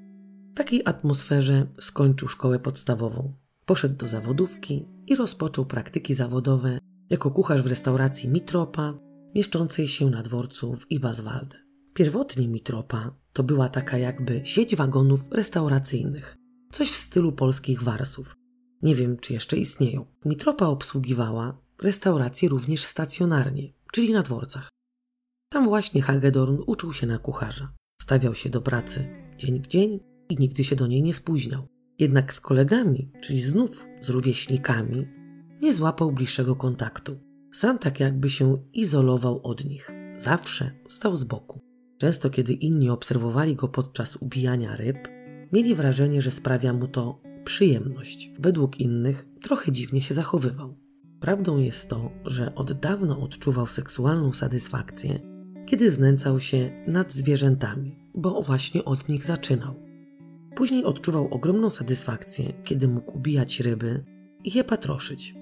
[0.52, 3.34] W takiej atmosferze skończył szkołę podstawową.
[3.66, 6.78] Poszedł do zawodówki i rozpoczął praktyki zawodowe
[7.10, 8.98] jako kucharz w restauracji Mitropa,
[9.34, 11.56] mieszczącej się na dworcu w Ibaswalde.
[11.94, 16.36] Pierwotnie Mitropa to była taka jakby sieć wagonów restauracyjnych.
[16.72, 18.36] coś w stylu polskich warsów.
[18.82, 20.06] Nie wiem, czy jeszcze istnieją.
[20.24, 24.68] Mitropa obsługiwała restauracje również stacjonarnie, czyli na dworcach.
[25.52, 27.72] Tam właśnie Hagedorn uczył się na kucharza.
[28.02, 31.66] Stawiał się do pracy dzień w dzień i nigdy się do niej nie spóźniał.
[31.98, 35.06] Jednak z kolegami, czyli znów z rówieśnikami,
[35.62, 37.20] nie złapał bliższego kontaktu.
[37.52, 39.90] Sam tak jakby się izolował od nich.
[40.16, 41.60] Zawsze stał z boku.
[41.98, 45.08] Często, kiedy inni obserwowali go podczas ubijania ryb,
[45.52, 48.30] mieli wrażenie, że sprawia mu to przyjemność.
[48.38, 50.78] Według innych trochę dziwnie się zachowywał.
[51.20, 55.20] Prawdą jest to, że od dawna odczuwał seksualną satysfakcję,
[55.66, 59.74] kiedy znęcał się nad zwierzętami, bo właśnie od nich zaczynał.
[60.56, 64.04] Później odczuwał ogromną satysfakcję, kiedy mógł ubijać ryby
[64.44, 65.34] i je patroszyć.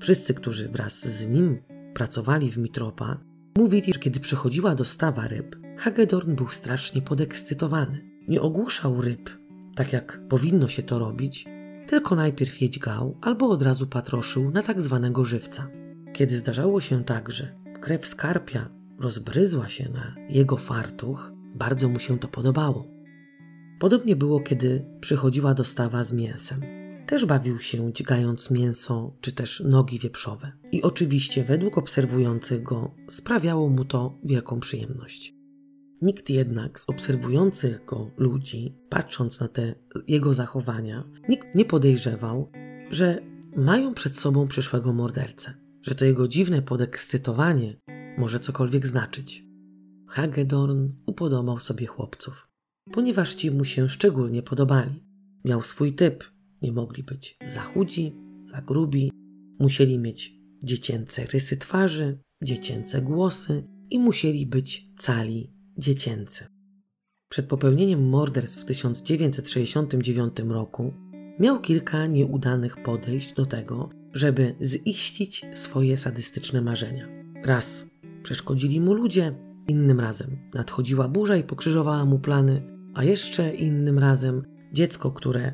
[0.00, 1.58] Wszyscy, którzy wraz z nim
[1.94, 3.18] pracowali w Mitropa,
[3.58, 8.10] mówili, że kiedy przychodziła dostawa ryb, Hagedorn był strasznie podekscytowany.
[8.28, 9.30] Nie ogłuszał ryb,
[9.74, 11.44] tak jak powinno się to robić,
[11.86, 15.68] tylko najpierw je dźgał albo od razu patroszył na tak zwanego żywca.
[16.12, 22.18] Kiedy zdarzało się tak, że krew skarpia rozbryzła się na jego fartuch, bardzo mu się
[22.18, 22.86] to podobało.
[23.78, 26.60] Podobnie było, kiedy przychodziła dostawa z mięsem.
[27.06, 30.52] Też bawił się dźgając mięso czy też nogi wieprzowe.
[30.72, 35.33] I oczywiście według obserwujących go sprawiało mu to wielką przyjemność.
[36.04, 39.74] Nikt jednak z obserwujących go ludzi, patrząc na te
[40.08, 42.50] jego zachowania, nikt nie podejrzewał,
[42.90, 43.20] że
[43.56, 47.80] mają przed sobą przyszłego mordercę, że to jego dziwne podekscytowanie
[48.18, 49.44] może cokolwiek znaczyć.
[50.08, 52.48] Hagedorn upodobał sobie chłopców,
[52.92, 55.04] ponieważ ci mu się szczególnie podobali.
[55.44, 56.24] Miał swój typ,
[56.62, 59.12] nie mogli być za chudzi, za grubi,
[59.58, 66.46] musieli mieć dziecięce rysy twarzy, dziecięce głosy i musieli być cali dziecięcy.
[67.28, 70.92] Przed popełnieniem morderstw w 1969 roku
[71.40, 77.08] miał kilka nieudanych podejść do tego, żeby ziścić swoje sadystyczne marzenia.
[77.44, 77.86] Raz
[78.22, 79.34] przeszkodzili mu ludzie,
[79.68, 82.62] innym razem nadchodziła burza i pokrzyżowała mu plany,
[82.94, 85.52] a jeszcze innym razem dziecko, które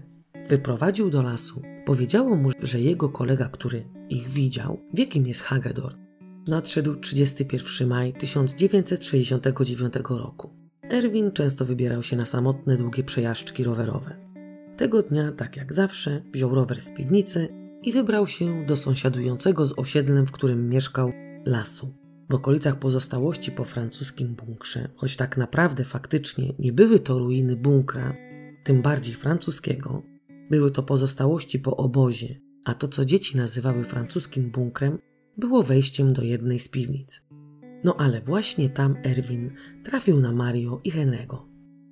[0.48, 5.99] wyprowadził do lasu, powiedziało mu, że jego kolega, który ich widział, wie kim jest Hagedorn
[6.48, 10.50] Nadszedł 31 maj 1969 roku.
[10.82, 14.16] Erwin często wybierał się na samotne, długie przejażdżki rowerowe.
[14.76, 17.48] Tego dnia, tak jak zawsze, wziął rower z piwnicy
[17.82, 21.12] i wybrał się do sąsiadującego z osiedlem, w którym mieszkał,
[21.46, 21.94] lasu.
[22.30, 28.16] W okolicach pozostałości po francuskim bunkrze, choć tak naprawdę faktycznie nie były to ruiny bunkra,
[28.64, 30.02] tym bardziej francuskiego,
[30.50, 34.98] były to pozostałości po obozie, a to co dzieci nazywały francuskim bunkrem,
[35.40, 37.22] było wejściem do jednej z piwnic.
[37.84, 39.50] No ale właśnie tam Erwin
[39.84, 41.38] trafił na Mario i Henry'ego.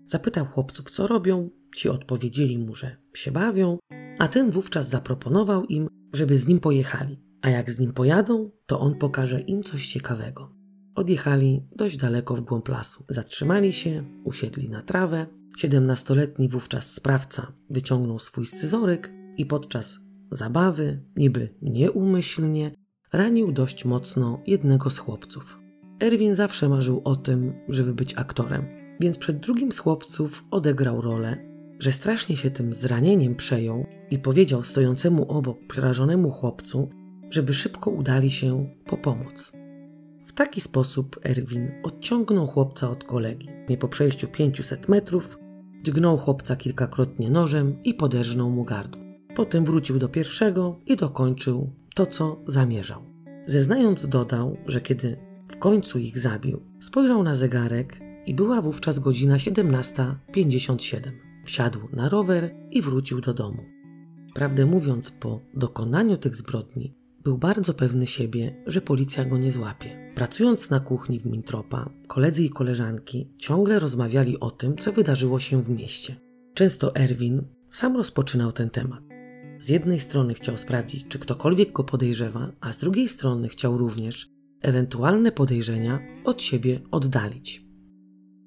[0.07, 3.79] Zapytał chłopców, co robią, ci odpowiedzieli mu, że się bawią,
[4.19, 7.23] a ten wówczas zaproponował im, żeby z nim pojechali.
[7.43, 10.55] A jak z nim pojadą, to on pokaże im coś ciekawego.
[10.95, 13.05] Odjechali dość daleko w głąb lasu.
[13.09, 15.27] Zatrzymali się, usiedli na trawę.
[15.59, 19.99] Siedemnastoletni wówczas sprawca wyciągnął swój scyzoryk i podczas
[20.31, 22.71] zabawy, niby nieumyślnie,
[23.13, 25.61] ranił dość mocno jednego z chłopców.
[26.01, 28.67] Erwin zawsze marzył o tym, żeby być aktorem,
[29.01, 31.37] więc przed drugim z chłopców odegrał rolę,
[31.79, 36.89] że strasznie się tym zranieniem przejął i powiedział stojącemu obok przerażonemu chłopcu,
[37.31, 39.53] żeby szybko udali się po pomoc.
[40.27, 43.49] W taki sposób Erwin odciągnął chłopca od kolegi.
[43.69, 45.39] Nie po przejściu 500 metrów
[45.83, 49.03] dźgnął chłopca kilkakrotnie nożem i poderżnął mu gardło.
[49.37, 53.03] Potem wrócił do pierwszego i dokończył to, co zamierzał.
[53.47, 55.17] Zeznając, dodał, że kiedy
[55.49, 61.11] w końcu ich zabił, spojrzał na zegarek i była wówczas godzina 17.57.
[61.45, 63.63] Wsiadł na rower i wrócił do domu.
[64.35, 70.13] Prawdę mówiąc, po dokonaniu tych zbrodni był bardzo pewny siebie, że policja go nie złapie.
[70.15, 75.63] Pracując na kuchni w Mintropa, koledzy i koleżanki ciągle rozmawiali o tym, co wydarzyło się
[75.63, 76.17] w mieście.
[76.55, 79.08] Często Erwin sam rozpoczynał ten temat.
[79.59, 84.29] Z jednej strony chciał sprawdzić, czy ktokolwiek go podejrzewa, a z drugiej strony chciał również
[84.63, 87.69] ewentualne podejrzenia od siebie oddalić.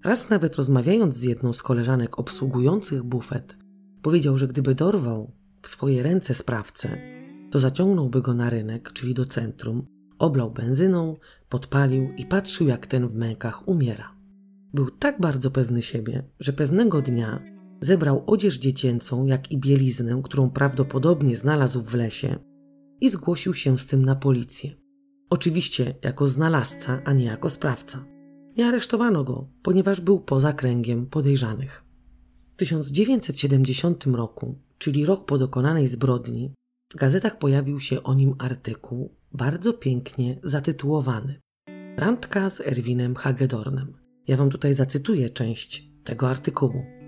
[0.03, 3.57] Raz nawet rozmawiając z jedną z koleżanek obsługujących bufet,
[4.01, 6.97] powiedział, że gdyby dorwał w swoje ręce sprawcę,
[7.51, 9.85] to zaciągnąłby go na rynek, czyli do centrum,
[10.19, 11.17] oblał benzyną,
[11.49, 14.15] podpalił i patrzył, jak ten w mękach umiera.
[14.73, 17.43] Był tak bardzo pewny siebie, że pewnego dnia
[17.81, 22.39] zebrał odzież dziecięcą, jak i bieliznę, którą prawdopodobnie znalazł w lesie
[23.01, 24.71] i zgłosił się z tym na policję.
[25.29, 28.05] Oczywiście jako znalazca, a nie jako sprawca.
[28.57, 31.83] Nie aresztowano go, ponieważ był poza kręgiem podejrzanych.
[32.53, 36.53] W 1970 roku czyli rok po dokonanej zbrodni,
[36.93, 41.39] w gazetach pojawił się o nim artykuł, bardzo pięknie zatytułowany
[41.97, 43.93] Randka z Erwinem Hagedornem.
[44.27, 47.00] Ja wam tutaj zacytuję część tego artykułu.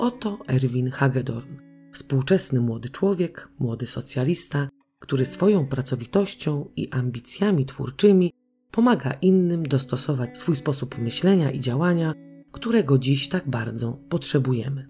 [0.00, 1.56] Oto Erwin Hagedorn,
[1.92, 8.32] współczesny młody człowiek, młody socjalista, który swoją pracowitością i ambicjami twórczymi
[8.70, 12.14] pomaga innym dostosować swój sposób myślenia i działania,
[12.52, 14.88] którego dziś tak bardzo potrzebujemy.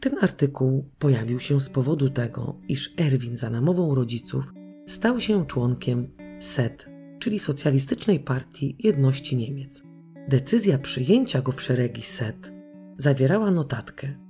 [0.00, 4.52] Ten artykuł pojawił się z powodu tego, iż Erwin za namową rodziców
[4.86, 6.08] stał się członkiem
[6.40, 6.86] SED,
[7.18, 9.82] czyli Socjalistycznej Partii Jedności Niemiec.
[10.28, 12.52] Decyzja przyjęcia go w szeregi SED
[12.98, 14.23] zawierała notatkę.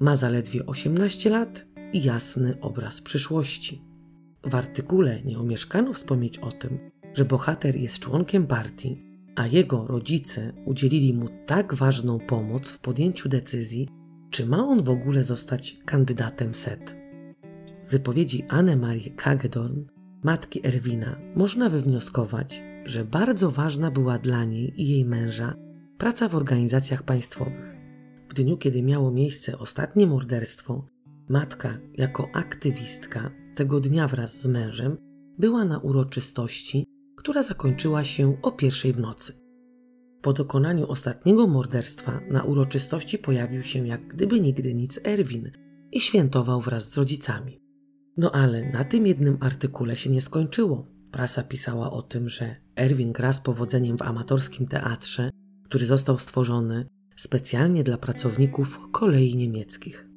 [0.00, 3.82] Ma zaledwie 18 lat i jasny obraz przyszłości.
[4.44, 6.78] W artykule nie omieszkano wspomnieć o tym,
[7.14, 9.02] że bohater jest członkiem partii,
[9.36, 13.88] a jego rodzice udzielili mu tak ważną pomoc w podjęciu decyzji,
[14.30, 16.96] czy ma on w ogóle zostać kandydatem SET.
[17.82, 19.82] Z wypowiedzi Anne-Marie Kagedorn,
[20.22, 25.54] matki Erwina, można wywnioskować, że bardzo ważna była dla niej i jej męża
[25.98, 27.77] praca w organizacjach państwowych.
[28.28, 30.86] W dniu, kiedy miało miejsce ostatnie morderstwo,
[31.28, 34.96] matka, jako aktywistka, tego dnia wraz z mężem
[35.38, 36.86] była na uroczystości,
[37.16, 39.32] która zakończyła się o pierwszej w nocy.
[40.22, 45.50] Po dokonaniu ostatniego morderstwa na uroczystości pojawił się jak gdyby nigdy nic Erwin
[45.92, 47.60] i świętował wraz z rodzicami.
[48.16, 50.86] No ale na tym jednym artykule się nie skończyło.
[51.12, 55.30] Prasa pisała o tym, że Erwin gra z powodzeniem w amatorskim teatrze,
[55.64, 56.86] który został stworzony
[57.18, 60.08] specjalnie dla pracowników kolei niemieckich.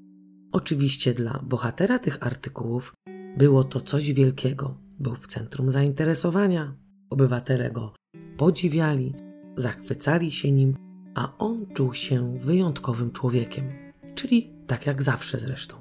[0.52, 2.94] Oczywiście dla bohatera tych artykułów
[3.38, 4.78] było to coś wielkiego.
[5.00, 6.76] Był w centrum zainteresowania.
[7.10, 7.94] Obywatele go
[8.38, 9.14] podziwiali,
[9.58, 10.76] zachwycali się nim,
[11.16, 13.70] a on czuł się wyjątkowym człowiekiem,
[14.16, 15.76] czyli tak jak zawsze zresztą.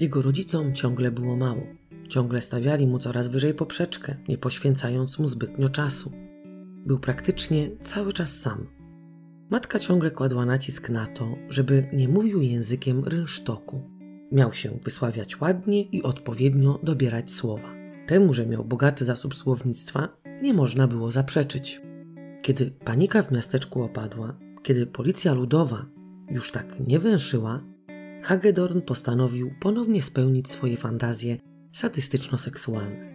[0.00, 1.62] Jego rodzicom ciągle było mało.
[2.08, 6.12] Ciągle stawiali mu coraz wyżej poprzeczkę, nie poświęcając mu zbytnio czasu.
[6.86, 8.81] Był praktycznie cały czas sam.
[9.52, 13.90] Matka ciągle kładła nacisk na to, żeby nie mówił językiem rynsztoku.
[14.30, 17.74] Miał się wysławiać ładnie i odpowiednio dobierać słowa.
[18.06, 20.08] Temu, że miał bogaty zasób słownictwa,
[20.42, 21.82] nie można było zaprzeczyć.
[22.42, 25.86] Kiedy panika w miasteczku opadła, kiedy policja ludowa
[26.30, 27.64] już tak nie węszyła,
[28.22, 31.38] Hagedorn postanowił ponownie spełnić swoje fantazje
[31.72, 33.12] sadystyczno-seksualne.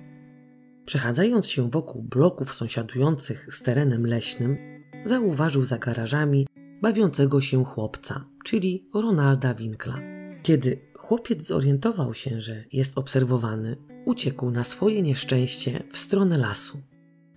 [0.85, 6.47] Przechadzając się wokół bloków sąsiadujących z terenem leśnym, zauważył za garażami
[6.81, 9.99] bawiącego się chłopca, czyli Ronalda Winkla.
[10.43, 16.81] Kiedy chłopiec zorientował się, że jest obserwowany, uciekł na swoje nieszczęście w stronę lasu,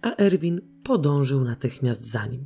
[0.03, 2.45] a Erwin podążył natychmiast za nim.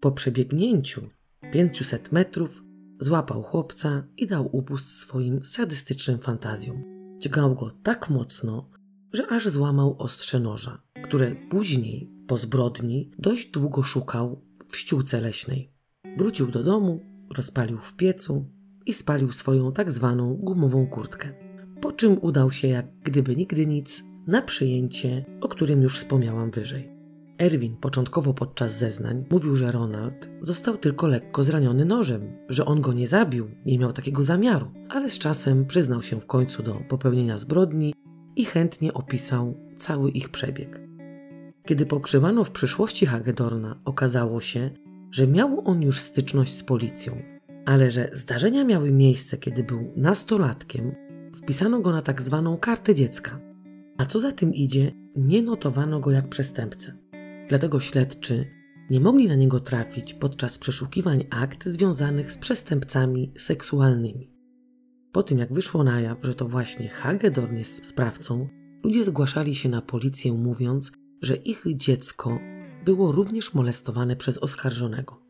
[0.00, 1.08] Po przebiegnięciu
[1.52, 2.62] 500 metrów
[3.00, 6.82] złapał chłopca i dał upust swoim sadystycznym fantazjom.
[7.18, 8.70] Dźgał go tak mocno,
[9.12, 15.72] że aż złamał ostrze noża, które później, po zbrodni, dość długo szukał w ściółce leśnej.
[16.18, 17.00] Wrócił do domu,
[17.36, 18.46] rozpalił w piecu
[18.86, 21.28] i spalił swoją tak zwaną gumową kurtkę.
[21.80, 26.92] Po czym udał się, jak gdyby nigdy nic, na przyjęcie, o którym już wspomniałam wyżej.
[27.38, 32.92] Erwin początkowo podczas zeznań mówił, że Ronald został tylko lekko zraniony nożem, że on go
[32.92, 37.38] nie zabił, nie miał takiego zamiaru, ale z czasem przyznał się w końcu do popełnienia
[37.38, 37.94] zbrodni
[38.36, 40.89] i chętnie opisał cały ich przebieg.
[41.70, 44.70] Kiedy pokrzywano w przyszłości Hagedorna, okazało się,
[45.10, 47.22] że miał on już styczność z policją,
[47.66, 50.94] ale że zdarzenia miały miejsce, kiedy był nastolatkiem,
[51.34, 53.40] wpisano go na tak zwaną kartę dziecka,
[53.98, 56.96] a co za tym idzie, nie notowano go jak przestępcę.
[57.48, 58.46] Dlatego śledczy
[58.90, 64.30] nie mogli na niego trafić podczas przeszukiwań akt związanych z przestępcami seksualnymi.
[65.12, 68.48] Po tym, jak wyszło na jaw, że to właśnie Hagedorn jest sprawcą,
[68.84, 72.38] ludzie zgłaszali się na policję, mówiąc, że ich dziecko
[72.84, 75.22] było również molestowane przez oskarżonego.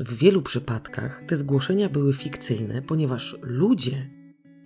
[0.00, 4.10] W wielu przypadkach te zgłoszenia były fikcyjne, ponieważ ludzie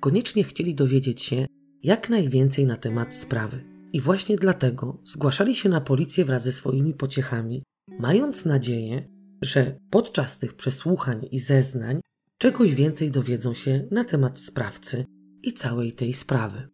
[0.00, 1.46] koniecznie chcieli dowiedzieć się
[1.82, 3.64] jak najwięcej na temat sprawy.
[3.92, 7.62] I właśnie dlatego zgłaszali się na policję wraz ze swoimi pociechami,
[7.98, 9.08] mając nadzieję,
[9.42, 12.00] że podczas tych przesłuchań i zeznań
[12.38, 15.04] czegoś więcej dowiedzą się na temat sprawcy
[15.42, 16.68] i całej tej sprawy.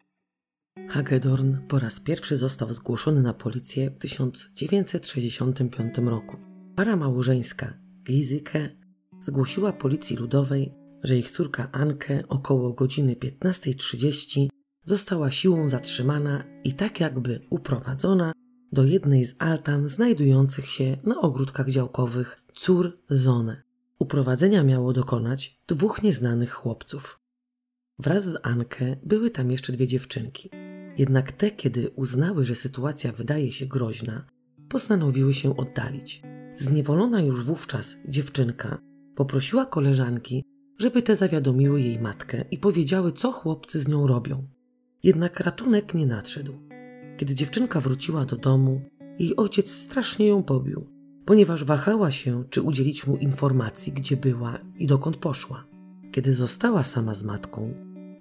[0.97, 6.37] Hagedorn po raz pierwszy został zgłoszony na policję w 1965 roku.
[6.77, 8.77] Para małżeńska Gizyke
[9.21, 14.49] zgłosiła policji ludowej, że ich córka Anke około godziny 15.30
[14.85, 18.33] została siłą zatrzymana i tak jakby uprowadzona
[18.73, 23.63] do jednej z altan znajdujących się na ogródkach działkowych Cór Zone.
[23.99, 27.21] Uprowadzenia miało dokonać dwóch nieznanych chłopców.
[27.99, 30.66] Wraz z Ankę były tam jeszcze dwie dziewczynki.
[30.99, 34.27] Jednak te, kiedy uznały, że sytuacja wydaje się groźna,
[34.69, 36.23] postanowiły się oddalić.
[36.57, 38.79] Zniewolona już wówczas dziewczynka
[39.15, 40.45] poprosiła koleżanki,
[40.79, 44.47] żeby te zawiadomiły jej matkę i powiedziały, co chłopcy z nią robią.
[45.03, 46.53] Jednak ratunek nie nadszedł.
[47.17, 48.81] Kiedy dziewczynka wróciła do domu,
[49.19, 50.87] jej ojciec strasznie ją pobił,
[51.25, 55.65] ponieważ wahała się, czy udzielić mu informacji, gdzie była i dokąd poszła.
[56.13, 57.75] Kiedy została sama z matką,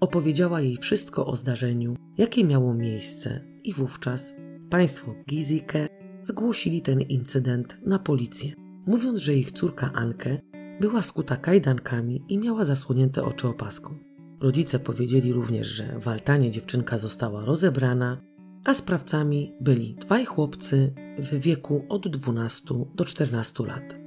[0.05, 4.35] opowiedziała jej wszystko o zdarzeniu, jakie miało miejsce, i wówczas
[4.69, 5.87] państwo Gizike
[6.23, 8.51] zgłosili ten incydent na policję,
[8.87, 10.37] mówiąc, że ich córka Ankę
[10.81, 13.97] była skuta kajdankami i miała zasłonięte oczy opaską.
[14.39, 18.21] Rodzice powiedzieli również, że w altanie dziewczynka została rozebrana,
[18.65, 24.04] a sprawcami byli dwaj chłopcy w wieku od 12 do 14 lat.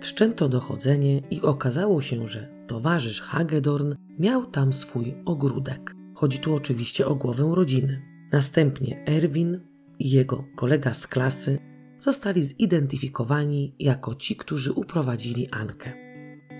[0.00, 5.94] Wszczęto dochodzenie i okazało się, że towarzysz Hagedorn miał tam swój ogródek.
[6.14, 8.02] Chodzi tu oczywiście o głowę rodziny.
[8.32, 9.60] Następnie Erwin
[9.98, 11.58] i jego kolega z klasy
[11.98, 15.92] zostali zidentyfikowani jako ci, którzy uprowadzili Ankę.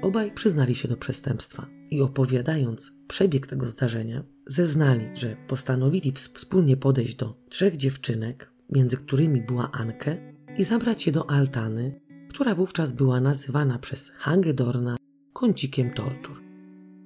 [0.02, 7.14] Obaj przyznali się do przestępstwa i opowiadając przebieg tego zdarzenia, zeznali, że postanowili wspólnie podejść
[7.14, 10.16] do trzech dziewczynek, między którymi była Ankę,
[10.58, 12.00] i zabrać je do altany,
[12.38, 14.96] która wówczas była nazywana przez Hagedorna
[15.32, 16.42] kącikiem tortur.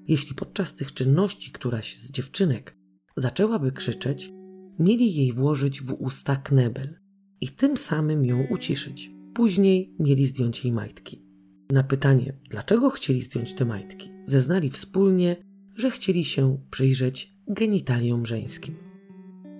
[0.08, 2.76] Jeśli podczas tych czynności któraś z dziewczynek
[3.16, 4.32] zaczęłaby krzyczeć,
[4.78, 6.98] mieli jej włożyć w usta knebel
[7.40, 9.10] i tym samym ją uciszyć.
[9.34, 11.26] Później mieli zdjąć jej majtki.
[11.70, 15.36] Na pytanie, dlaczego chcieli zdjąć te majtki, zeznali wspólnie,
[15.76, 18.74] że chcieli się przyjrzeć genitaliom żeńskim.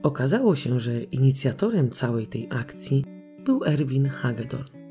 [0.03, 3.05] Okazało się, że inicjatorem całej tej akcji
[3.45, 4.82] był Erwin Hagedorn.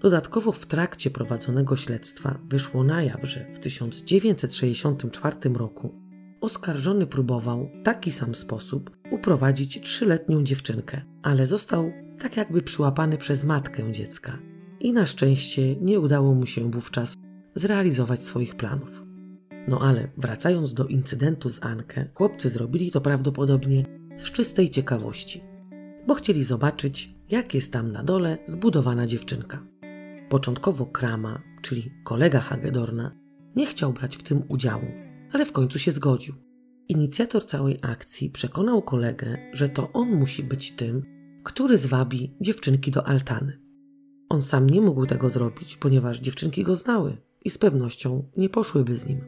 [0.00, 5.94] Dodatkowo w trakcie prowadzonego śledztwa wyszło na jaw, że w 1964 roku
[6.40, 13.44] oskarżony próbował w taki sam sposób uprowadzić trzyletnią dziewczynkę, ale został tak jakby przyłapany przez
[13.44, 14.38] matkę dziecka
[14.80, 17.16] i na szczęście nie udało mu się wówczas
[17.54, 19.02] zrealizować swoich planów.
[19.68, 23.84] No ale wracając do incydentu z Ankę, chłopcy zrobili to prawdopodobnie
[24.18, 25.44] z czystej ciekawości,
[26.06, 29.62] bo chcieli zobaczyć, jak jest tam na dole zbudowana dziewczynka.
[30.28, 33.16] Początkowo Krama, czyli kolega Hagedorna,
[33.56, 34.86] nie chciał brać w tym udziału,
[35.32, 36.34] ale w końcu się zgodził.
[36.88, 41.02] Inicjator całej akcji przekonał kolegę, że to on musi być tym,
[41.44, 43.60] który zwabi dziewczynki do altany.
[44.28, 48.96] On sam nie mógł tego zrobić, ponieważ dziewczynki go znały i z pewnością nie poszłyby
[48.96, 49.20] z nim.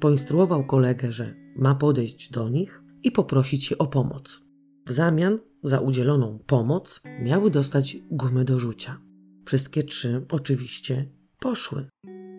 [0.00, 4.44] Poinstruował kolegę, że ma podejść do nich i poprosić je o pomoc.
[4.86, 9.00] W zamian za udzieloną pomoc miały dostać gumy do rzucia.
[9.44, 11.88] Wszystkie trzy oczywiście poszły,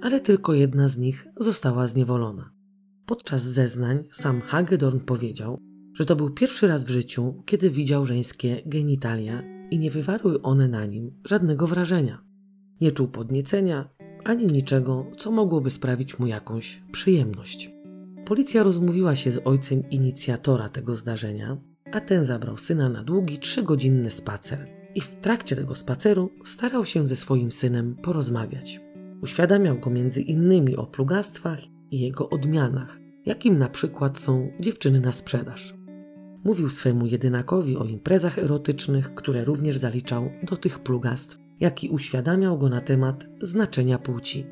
[0.01, 2.53] ale tylko jedna z nich została zniewolona.
[3.05, 5.57] Podczas zeznań sam Hagedorn powiedział,
[5.93, 10.67] że to był pierwszy raz w życiu, kiedy widział żeńskie genitalia i nie wywarły one
[10.67, 12.23] na nim żadnego wrażenia.
[12.81, 13.89] Nie czuł podniecenia
[14.23, 17.71] ani niczego, co mogłoby sprawić mu jakąś przyjemność.
[18.25, 21.57] Policja rozmówiła się z ojcem inicjatora tego zdarzenia,
[21.91, 27.07] a ten zabrał syna na długi trzygodzinny spacer i w trakcie tego spaceru starał się
[27.07, 28.81] ze swoim synem porozmawiać.
[29.21, 31.59] Uświadamiał go między innymi o plugastwach
[31.91, 35.73] i jego odmianach, jakim na przykład są dziewczyny na sprzedaż.
[36.43, 42.57] Mówił swemu jedynakowi o imprezach erotycznych, które również zaliczał do tych plugastw, jak i uświadamiał
[42.57, 44.45] go na temat znaczenia płci.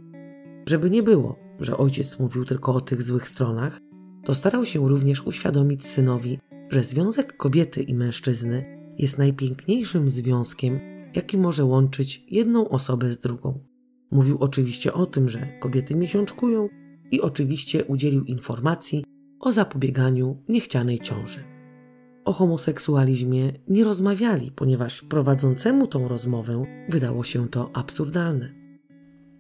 [0.68, 3.80] Żeby nie było, że ojciec mówił tylko o tych złych stronach,
[4.26, 6.39] to starał się również uświadomić synowi,
[6.70, 10.80] że związek kobiety i mężczyzny jest najpiękniejszym związkiem,
[11.16, 13.60] jaki może łączyć jedną osobę z drugą.
[14.12, 16.70] Mówił oczywiście o tym, że kobiety miesiączkują
[17.12, 19.06] i oczywiście udzielił informacji
[19.39, 21.44] o zapobieganiu niechcianej ciąży.
[22.26, 28.54] O homoseksualizmie nie rozmawiali, ponieważ prowadzącemu tą rozmowę wydało się to absurdalne.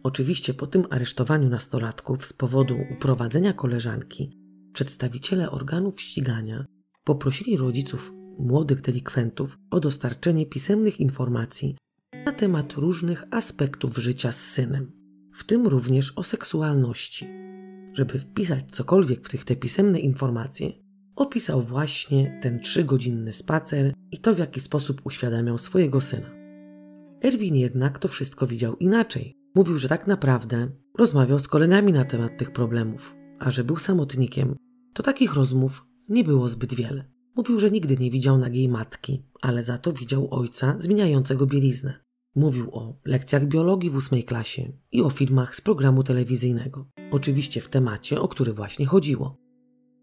[0.03, 4.37] Oczywiście po tym aresztowaniu nastolatków z powodu uprowadzenia koleżanki,
[4.73, 6.65] przedstawiciele organów ścigania
[7.03, 11.77] poprosili rodziców młodych delikwentów o dostarczenie pisemnych informacji
[12.25, 14.91] na temat różnych aspektów życia z synem,
[15.33, 17.27] w tym również o seksualności.
[17.93, 20.71] Żeby wpisać cokolwiek w tych te pisemne informacje,
[21.15, 26.29] opisał właśnie ten trzygodzinny spacer i to, w jaki sposób uświadamiał swojego syna.
[27.23, 29.37] Erwin jednak to wszystko widział inaczej.
[29.55, 34.55] Mówił, że tak naprawdę rozmawiał z kolegami na temat tych problemów, a że był samotnikiem,
[34.93, 37.05] to takich rozmów nie było zbyt wiele.
[37.35, 41.99] Mówił, że nigdy nie widział nagiej matki, ale za to widział ojca zmieniającego bieliznę.
[42.35, 46.89] Mówił o lekcjach biologii w ósmej klasie i o filmach z programu telewizyjnego.
[47.11, 49.37] Oczywiście w temacie, o który właśnie chodziło.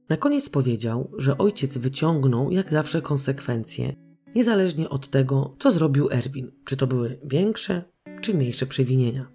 [0.09, 3.95] Na koniec powiedział, że ojciec wyciągnął jak zawsze konsekwencje,
[4.35, 7.85] niezależnie od tego, co zrobił Erwin, czy to były większe
[8.21, 9.33] czy mniejsze przewinienia.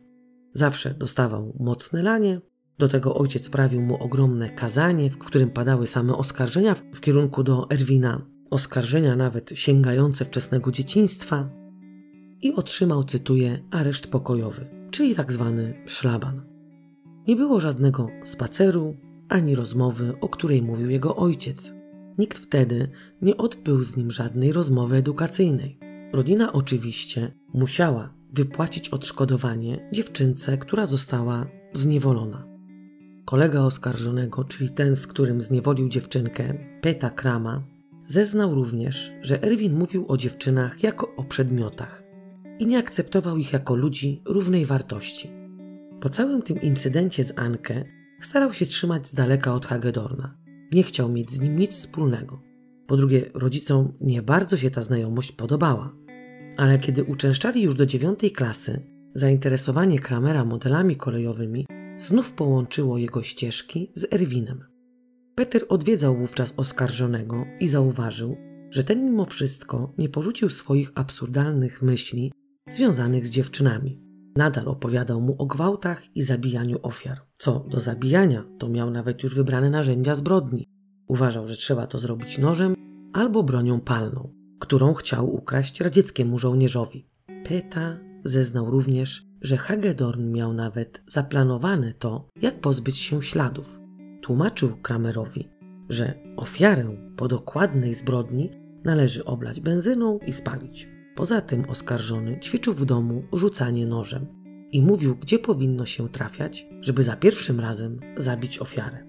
[0.54, 2.42] Zawsze dostawał mocne lanie,
[2.78, 7.70] do tego ojciec sprawił mu ogromne kazanie, w którym padały same oskarżenia w kierunku do
[7.70, 11.50] Erwina, oskarżenia nawet sięgające wczesnego dzieciństwa
[12.42, 16.42] i otrzymał, cytuję, areszt pokojowy, czyli tak zwany szlaban.
[17.28, 18.98] Nie było żadnego spaceru
[19.30, 21.74] ani rozmowy, o której mówił jego ojciec.
[22.18, 22.90] Nikt wtedy
[23.22, 25.80] nie odbył z nim żadnej rozmowy edukacyjnej.
[26.14, 32.53] Rodzina oczywiście musiała wypłacić odszkodowanie dziewczynce, która została zniewolona.
[33.26, 37.64] Kolega oskarżonego, czyli ten, z którym zniewolił dziewczynkę, Peta Krama,
[38.08, 42.04] zeznał również, że Erwin mówił o dziewczynach jako o przedmiotach
[42.60, 45.32] i nie akceptował ich jako ludzi równej wartości.
[46.02, 47.84] Po całym tym incydencie z Ankę
[48.22, 50.38] starał się trzymać z daleka od Hagedorna.
[50.74, 52.42] Nie chciał mieć z nim nic wspólnego.
[52.88, 55.96] Po drugie, rodzicom nie bardzo się ta znajomość podobała.
[56.58, 58.82] Ale kiedy uczęszczali już do dziewiątej klasy,
[59.14, 61.66] zainteresowanie Kramera modelami kolejowymi
[62.08, 64.64] znów połączyło jego ścieżki z Erwinem.
[65.36, 68.38] Peter odwiedzał wówczas oskarżonego i zauważył,
[68.70, 72.32] że ten mimo wszystko nie porzucił swoich absurdalnych myśli
[72.70, 74.02] związanych z dziewczynami.
[74.36, 77.22] Nadal opowiadał mu o gwałtach i zabijaniu ofiar.
[77.38, 80.68] Co do zabijania, to miał nawet już wybrane narzędzia zbrodni.
[81.08, 82.76] Uważał, że trzeba to zrobić nożem
[83.14, 87.08] albo bronią palną, którą chciał ukraść radzieckiemu żołnierzowi.
[87.44, 93.80] Peta zeznał również, że Hagedorn miał nawet zaplanowane to, jak pozbyć się śladów.
[94.22, 95.50] Tłumaczył Kramerowi,
[95.90, 98.52] że ofiarę po dokładnej zbrodni
[98.84, 100.90] należy oblać benzyną i spalić.
[101.16, 104.28] Poza tym oskarżony ćwiczył w domu rzucanie nożem
[104.72, 109.08] i mówił, gdzie powinno się trafiać, żeby za pierwszym razem zabić ofiarę.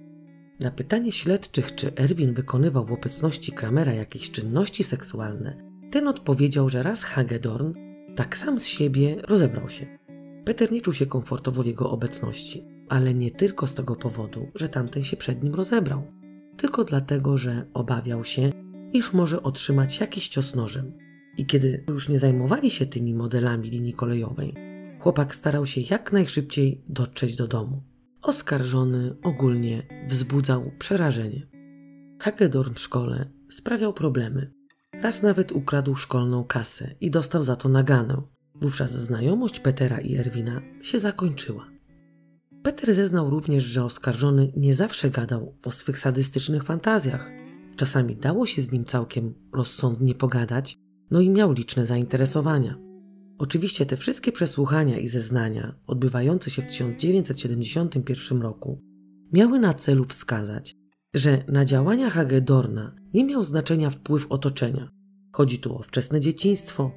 [0.61, 5.57] Na pytanie śledczych, czy Erwin wykonywał w obecności Kramera jakieś czynności seksualne,
[5.91, 7.73] ten odpowiedział, że raz Hagedorn
[8.17, 9.99] tak sam z siebie rozebrał się.
[10.45, 14.69] Peter nie czuł się komfortowo w jego obecności, ale nie tylko z tego powodu, że
[14.69, 16.03] tamten się przed nim rozebrał,
[16.57, 18.51] tylko dlatego, że obawiał się,
[18.93, 20.93] iż może otrzymać jakiś cios nożem.
[21.37, 24.55] I kiedy już nie zajmowali się tymi modelami linii kolejowej,
[25.01, 27.83] chłopak starał się jak najszybciej dotrzeć do domu.
[28.23, 31.47] Oskarżony ogólnie wzbudzał przerażenie.
[32.21, 34.53] Hagedorn w szkole sprawiał problemy.
[35.03, 38.34] Raz nawet ukradł szkolną kasę i dostał za to naganę.
[38.55, 41.67] Wówczas znajomość Petera i Erwina się zakończyła.
[42.63, 47.31] Peter zeznał również, że oskarżony nie zawsze gadał o swych sadystycznych fantazjach.
[47.77, 50.79] Czasami dało się z nim całkiem rozsądnie pogadać,
[51.11, 52.79] no i miał liczne zainteresowania.
[53.39, 58.81] Oczywiście te wszystkie przesłuchania i zeznania, odbywające się w 1971 roku,
[59.33, 60.77] miały na celu wskazać,
[61.15, 64.91] że na działania Hagedorna nie miał znaczenia wpływ otoczenia.
[65.33, 66.93] Chodzi tu o wczesne dzieciństwo,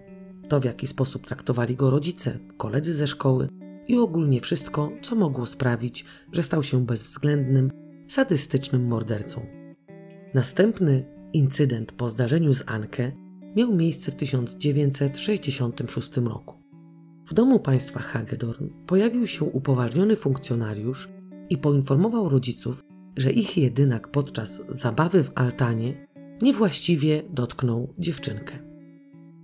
[0.50, 3.50] to w jaki sposób traktowali go rodzice, koledzy ze szkoły
[3.88, 7.72] i ogólnie wszystko, co mogło sprawić, że stał się bezwzględnym,
[8.08, 9.45] sadystycznym mordercą.
[10.34, 13.12] Następny incydent po zdarzeniu z Ankę
[13.56, 16.56] miał miejsce w 1966 roku.
[17.28, 21.10] W domu państwa Hagedorn pojawił się upoważniony funkcjonariusz
[21.50, 22.84] i poinformował rodziców,
[23.18, 26.08] że ich jedynak podczas zabawy w altanie
[26.41, 28.66] niewłaściwie dotknął dziewczynkę.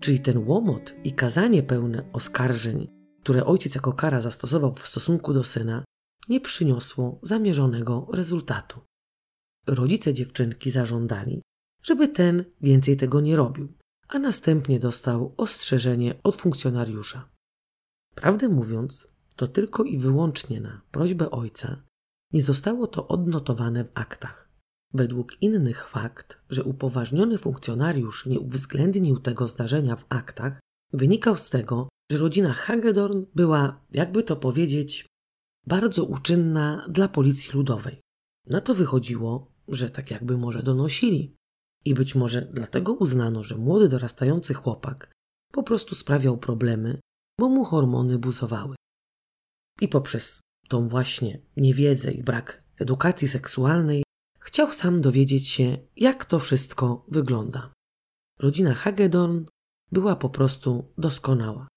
[0.03, 2.87] Czyli ten łomot i kazanie pełne oskarżeń,
[3.21, 5.85] które ojciec jako kara zastosował w stosunku do syna,
[6.29, 8.81] nie przyniosło zamierzonego rezultatu.
[9.67, 11.41] Rodzice dziewczynki zażądali,
[11.83, 13.73] żeby ten więcej tego nie robił,
[14.07, 17.29] a następnie dostał ostrzeżenie od funkcjonariusza.
[18.15, 21.83] Prawdę mówiąc, to tylko i wyłącznie na prośbę ojca
[22.33, 24.42] nie zostało to odnotowane w aktach.
[24.93, 30.59] Według innych fakt, że upoważniony funkcjonariusz nie uwzględnił tego zdarzenia w aktach,
[30.93, 35.05] wynikał z tego, że rodzina Hagedorn była, jakby to powiedzieć,
[35.67, 38.01] bardzo uczynna dla policji ludowej.
[38.45, 41.35] Na to wychodziło, że tak jakby może donosili.
[41.85, 45.11] I być może dlatego uznano, że młody dorastający chłopak
[45.51, 46.99] po prostu sprawiał problemy,
[47.39, 48.75] bo mu hormony buzowały.
[49.81, 54.03] I poprzez tą właśnie niewiedzę i brak edukacji seksualnej
[54.53, 57.73] chciał sam dowiedzieć się, jak to wszystko wygląda.
[58.39, 59.45] Rodzina Hagedorn
[59.91, 61.67] była po prostu doskonała.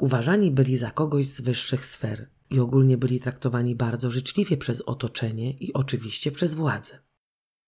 [0.00, 5.52] Uważani byli za kogoś z wyższych sfer i ogólnie byli traktowani bardzo życzliwie przez otoczenie
[5.52, 6.98] i oczywiście przez władze.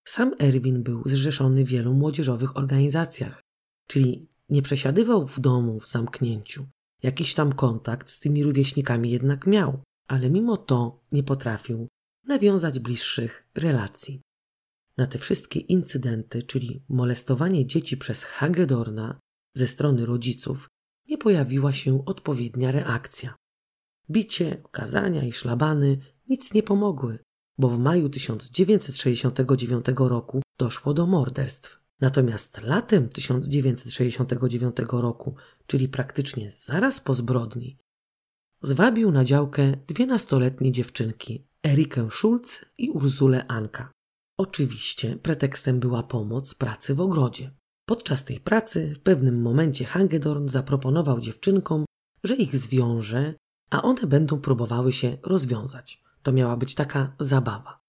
[0.06, 3.42] Sam Erwin był zrzeszony w wielu młodzieżowych organizacjach,
[3.86, 6.66] czyli nie przesiadywał w domu w zamknięciu.
[7.02, 11.88] Jakiś tam kontakt z tymi rówieśnikami jednak miał, ale mimo to nie potrafił
[12.26, 14.20] nawiązać bliższych relacji.
[14.98, 19.18] Na te wszystkie incydenty, czyli molestowanie dzieci przez Hagedorna
[19.54, 20.68] ze strony rodziców,
[21.08, 23.34] nie pojawiła się odpowiednia reakcja.
[24.10, 27.18] Bicie, kazania i szlabany nic nie pomogły,
[27.58, 31.80] bo w maju 1969 roku doszło do morderstw.
[32.00, 35.34] Natomiast latem 1969 roku,
[35.66, 37.78] czyli praktycznie zaraz po zbrodni,
[38.62, 43.97] zwabił na działkę dwie nastoletnie dziewczynki, Erikę Schulz i Urzulę Anka.
[44.38, 47.50] Oczywiście pretekstem była pomoc pracy w ogrodzie.
[47.86, 51.84] Podczas tej pracy w pewnym momencie Hagedorn zaproponował dziewczynkom,
[52.24, 53.34] że ich zwiąże,
[53.70, 56.02] a one będą próbowały się rozwiązać.
[56.22, 57.80] To miała być taka zabawa.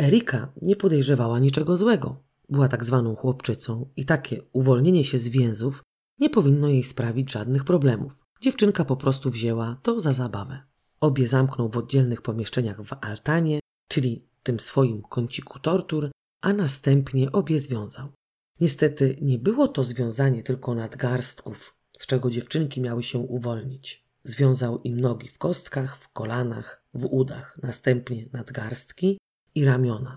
[0.00, 2.22] Erika nie podejrzewała niczego złego.
[2.48, 5.82] Była tak zwaną chłopczycą i takie uwolnienie się z więzów
[6.18, 8.26] nie powinno jej sprawić żadnych problemów.
[8.40, 10.62] Dziewczynka po prostu wzięła to za zabawę.
[11.00, 16.10] Obie zamknął w oddzielnych pomieszczeniach w altanie, czyli tym swoim kąciku tortur,
[16.40, 18.12] a następnie obie związał.
[18.60, 24.04] Niestety nie było to związanie tylko nadgarstków, z czego dziewczynki miały się uwolnić.
[24.24, 29.18] Związał im nogi w kostkach, w kolanach, w udach, następnie nadgarstki
[29.54, 30.16] i ramiona.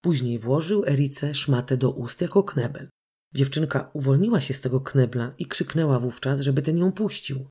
[0.00, 2.88] Później włożył Erice szmatę do ust jako knebel.
[3.34, 7.48] Dziewczynka uwolniła się z tego knebla i krzyknęła wówczas, żeby ten ją puścił.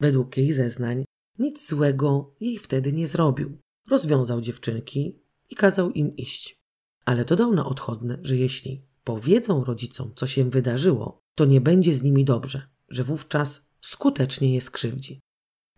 [0.00, 1.04] Według jej zeznań
[1.38, 3.58] nic złego jej wtedy nie zrobił.
[3.90, 5.21] Rozwiązał dziewczynki
[5.52, 6.62] i kazał im iść.
[7.04, 12.02] Ale dodał na odchodne, że jeśli powiedzą rodzicom, co się wydarzyło, to nie będzie z
[12.02, 15.20] nimi dobrze, że wówczas skutecznie je skrzywdzi.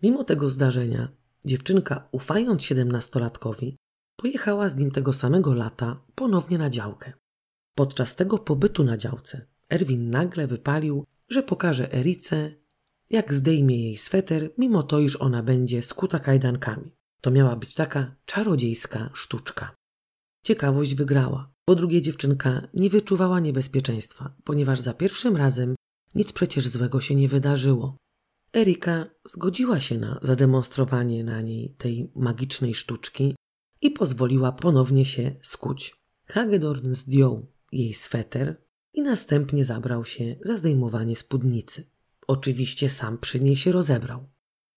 [0.03, 1.09] Mimo tego zdarzenia,
[1.45, 3.77] dziewczynka, ufając siedemnastolatkowi,
[4.17, 7.13] pojechała z nim tego samego lata ponownie na działkę.
[7.75, 12.51] Podczas tego pobytu na działce Erwin nagle wypalił, że pokaże Erice,
[13.11, 16.91] jak zdejmie jej sweter, mimo to, iż ona będzie skuta kajdankami.
[17.25, 19.75] To miała być taka czarodziejska sztuczka.
[20.43, 21.53] Ciekawość wygrała.
[21.65, 25.75] Po drugie, dziewczynka nie wyczuwała niebezpieczeństwa, ponieważ za pierwszym razem
[26.15, 27.97] nic przecież złego się nie wydarzyło.
[28.57, 33.37] Erika zgodziła się na zademonstrowanie na niej tej magicznej sztuczki
[33.81, 35.97] i pozwoliła ponownie się skuć.
[36.27, 38.63] Hagedorn zdjął jej sweter
[38.93, 41.91] i następnie zabrał się za zdejmowanie spódnicy.
[42.27, 44.29] Oczywiście sam przy niej się rozebrał.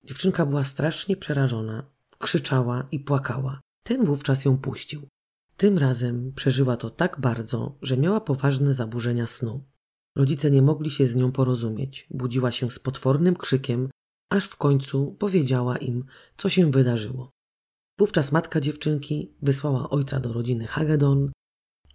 [0.04, 3.62] Dziewczynka była strasznie przerażona, krzyczała i płakała.
[3.84, 5.08] Ten wówczas ją puścił.
[5.58, 9.66] Tym razem przeżyła to tak bardzo, że miała poważne zaburzenia snu.
[10.16, 12.08] Rodzice nie mogli się z nią porozumieć.
[12.10, 13.90] Budziła się z potwornym krzykiem,
[14.30, 16.06] aż w końcu powiedziała im,
[16.38, 17.32] co się wydarzyło.
[18.00, 21.32] Wówczas matka dziewczynki wysłała ojca do rodziny Hagedon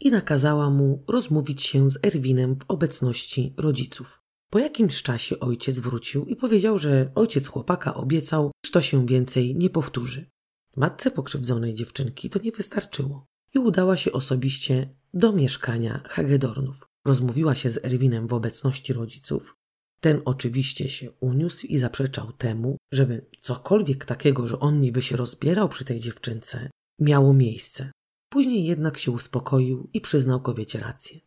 [0.01, 4.22] i nakazała mu rozmówić się z Erwinem w obecności rodziców.
[4.53, 9.57] Po jakimś czasie ojciec wrócił i powiedział, że ojciec chłopaka obiecał, że to się więcej
[9.57, 10.31] nie powtórzy.
[10.77, 16.87] Matce pokrzywdzonej dziewczynki to nie wystarczyło i udała się osobiście do mieszkania Hagedornów.
[17.07, 19.57] Rozmówiła się z Erwinem w obecności rodziców.
[20.01, 25.69] Ten oczywiście się uniósł i zaprzeczał temu, żeby cokolwiek takiego, że on niby się rozbierał
[25.69, 27.93] przy tej dziewczynce, miało miejsce.
[28.29, 31.21] Później jednak się uspokoił i przyznał kobiecie rację.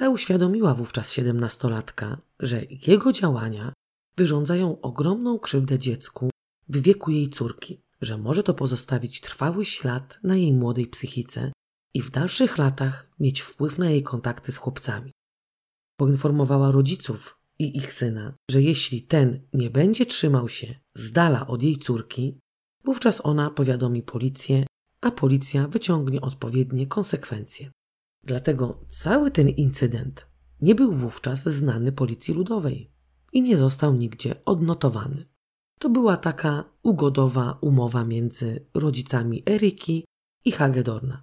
[0.00, 3.72] Ta uświadomiła wówczas siedemnastolatka, że jego działania
[4.16, 6.30] wyrządzają ogromną krzywdę dziecku
[6.68, 11.52] w wieku jej córki, że może to pozostawić trwały ślad na jej młodej psychice
[11.94, 15.12] i w dalszych latach mieć wpływ na jej kontakty z chłopcami.
[15.96, 21.62] Poinformowała rodziców i ich syna, że jeśli ten nie będzie trzymał się z dala od
[21.62, 22.38] jej córki,
[22.84, 24.66] wówczas ona powiadomi policję,
[25.00, 27.70] a policja wyciągnie odpowiednie konsekwencje.
[28.24, 30.26] Dlatego cały ten incydent
[30.60, 32.92] nie był wówczas znany Policji Ludowej
[33.32, 35.26] i nie został nigdzie odnotowany.
[35.78, 40.04] To była taka ugodowa umowa między rodzicami Eryki
[40.44, 41.22] i Hagedorna.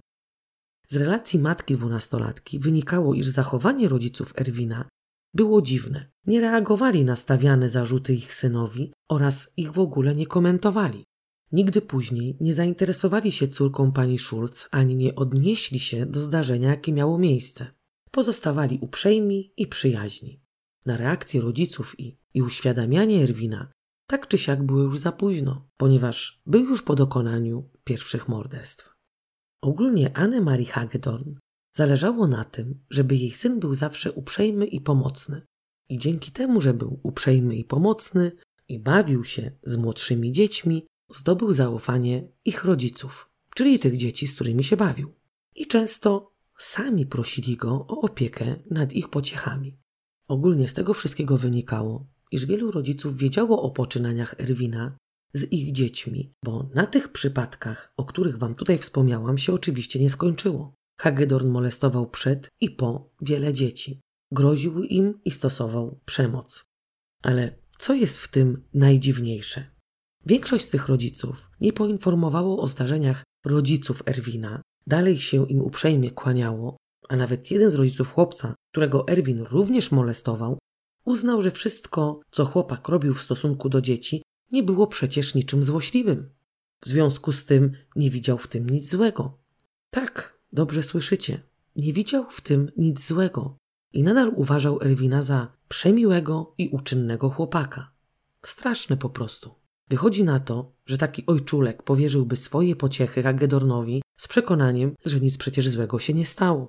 [0.88, 4.88] Z relacji matki dwunastolatki wynikało, iż zachowanie rodziców Erwina
[5.34, 6.10] było dziwne.
[6.26, 11.04] Nie reagowali na stawiane zarzuty ich synowi oraz ich w ogóle nie komentowali.
[11.52, 16.92] Nigdy później nie zainteresowali się córką pani Schulz ani nie odnieśli się do zdarzenia, jakie
[16.92, 17.66] miało miejsce.
[18.10, 20.40] Pozostawali uprzejmi i przyjaźni.
[20.86, 23.72] Na reakcję rodziców i, i uświadamianie Erwina
[24.10, 28.94] tak czy siak było już za późno, ponieważ był już po dokonaniu pierwszych morderstw.
[29.62, 31.34] Ogólnie Anne-Marie Hagedorn
[31.76, 35.42] zależało na tym, żeby jej syn był zawsze uprzejmy i pomocny.
[35.88, 38.32] I dzięki temu, że był uprzejmy i pomocny
[38.68, 44.64] i bawił się z młodszymi dziećmi, zdobył zaufanie ich rodziców, czyli tych dzieci, z którymi
[44.64, 45.14] się bawił.
[45.54, 49.78] I często sami prosili go o opiekę nad ich pociechami.
[50.28, 54.96] Ogólnie z tego wszystkiego wynikało, iż wielu rodziców wiedziało o poczynaniach Erwina
[55.34, 60.10] z ich dziećmi, bo na tych przypadkach, o których Wam tutaj wspomniałam, się oczywiście nie
[60.10, 60.74] skończyło.
[61.00, 64.00] Hagedorn molestował przed i po wiele dzieci.
[64.32, 66.64] Groził im i stosował przemoc.
[67.22, 69.77] Ale co jest w tym najdziwniejsze?
[70.26, 76.76] Większość z tych rodziców nie poinformowało o zdarzeniach rodziców Erwina, dalej się im uprzejmie kłaniało,
[77.08, 80.58] a nawet jeden z rodziców chłopca, którego Erwin również molestował,
[81.04, 86.30] uznał, że wszystko, co chłopak robił w stosunku do dzieci, nie było przecież niczym złośliwym.
[86.84, 89.38] W związku z tym nie widział w tym nic złego.
[89.90, 91.42] Tak, dobrze słyszycie,
[91.76, 93.56] nie widział w tym nic złego
[93.92, 97.90] i nadal uważał Erwina za przemiłego i uczynnego chłopaka.
[98.46, 99.57] Straszne po prostu.
[99.90, 105.68] Wychodzi na to, że taki ojczulek powierzyłby swoje pociechy Hagedornowi z przekonaniem, że nic przecież
[105.68, 106.68] złego się nie stało.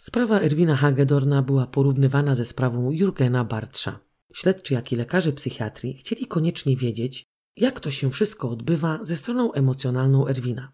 [0.00, 4.00] Sprawa Erwina Hagedorna była porównywana ze sprawą Jurgena Bartsza.
[4.34, 7.24] Śledczy, jak i lekarze psychiatrii chcieli koniecznie wiedzieć,
[7.56, 10.72] jak to się wszystko odbywa ze stroną emocjonalną Erwina.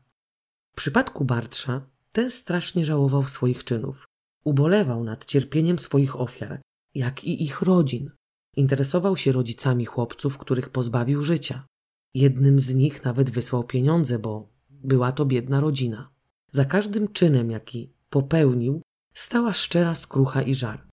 [0.72, 4.06] W przypadku Bartsza ten strasznie żałował swoich czynów.
[4.44, 6.60] Ubolewał nad cierpieniem swoich ofiar,
[6.94, 8.10] jak i ich rodzin.
[8.56, 11.66] Interesował się rodzicami chłopców, których pozbawił życia.
[12.14, 16.10] Jednym z nich nawet wysłał pieniądze, bo była to biedna rodzina.
[16.50, 18.82] Za każdym czynem, jaki popełnił,
[19.14, 20.86] stała szczera skrucha i żar.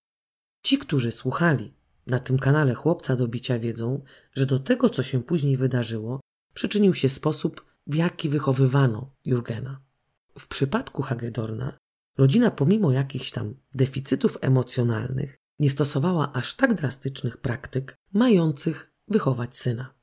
[0.64, 1.74] Ci, którzy słuchali
[2.08, 4.04] na tym kanale chłopca do bicia, wiedzą,
[4.34, 6.20] że do tego, co się później wydarzyło,
[6.54, 9.82] przyczynił się sposób, w jaki wychowywano Jurgena.
[10.40, 11.78] W przypadku Hagedorna
[12.18, 19.94] rodzina, pomimo jakichś tam deficytów emocjonalnych, nie stosowała aż tak drastycznych praktyk, mających wychować syna.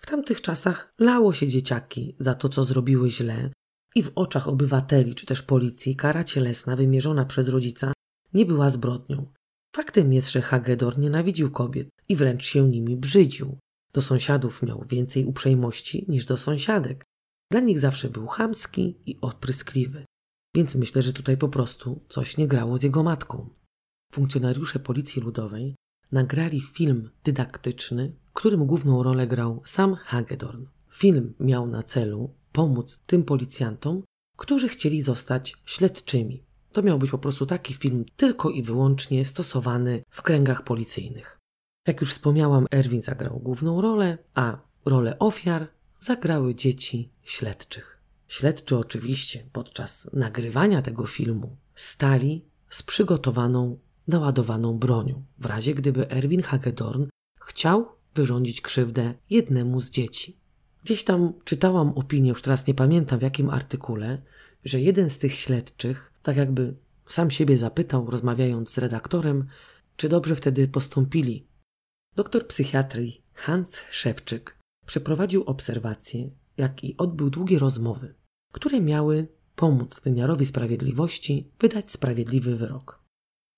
[0.00, 3.50] W tamtych czasach lało się dzieciaki za to, co zrobiły źle,
[3.94, 7.92] i w oczach obywateli czy też policji kara cielesna wymierzona przez rodzica
[8.34, 9.32] nie była zbrodnią.
[9.76, 13.58] Faktem jest, że Hagedor nienawidził kobiet i wręcz się nimi brzydził.
[13.92, 17.04] Do sąsiadów miał więcej uprzejmości niż do sąsiadek.
[17.50, 20.04] Dla nich zawsze był chamski i odpryskliwy.
[20.54, 23.48] Więc myślę, że tutaj po prostu coś nie grało z jego matką.
[24.12, 25.74] Funkcjonariusze Policji Ludowej
[26.12, 30.66] nagrali film dydaktyczny, którym główną rolę grał sam Hagedorn.
[30.90, 34.02] Film miał na celu pomóc tym policjantom,
[34.36, 36.42] którzy chcieli zostać śledczymi.
[36.72, 41.38] To miał być po prostu taki film tylko i wyłącznie stosowany w kręgach policyjnych.
[41.86, 45.68] Jak już wspomniałam, Erwin zagrał główną rolę, a rolę ofiar
[46.00, 48.00] zagrały dzieci śledczych.
[48.28, 53.78] Śledczy oczywiście podczas nagrywania tego filmu stali z przygotowaną,
[54.08, 57.06] naładowaną bronią, w razie gdyby Erwin Hagedorn
[57.40, 60.36] chciał wyrządzić krzywdę jednemu z dzieci.
[60.84, 64.22] Gdzieś tam czytałam opinię, już teraz nie pamiętam w jakim artykule,
[64.64, 66.74] że jeden z tych śledczych, tak jakby
[67.06, 69.46] sam siebie zapytał, rozmawiając z redaktorem,
[69.96, 71.46] czy dobrze wtedy postąpili.
[72.16, 78.14] Doktor psychiatrii Hans Szewczyk przeprowadził obserwacje, jak i odbył długie rozmowy,
[78.52, 83.05] które miały pomóc wymiarowi sprawiedliwości wydać sprawiedliwy wyrok.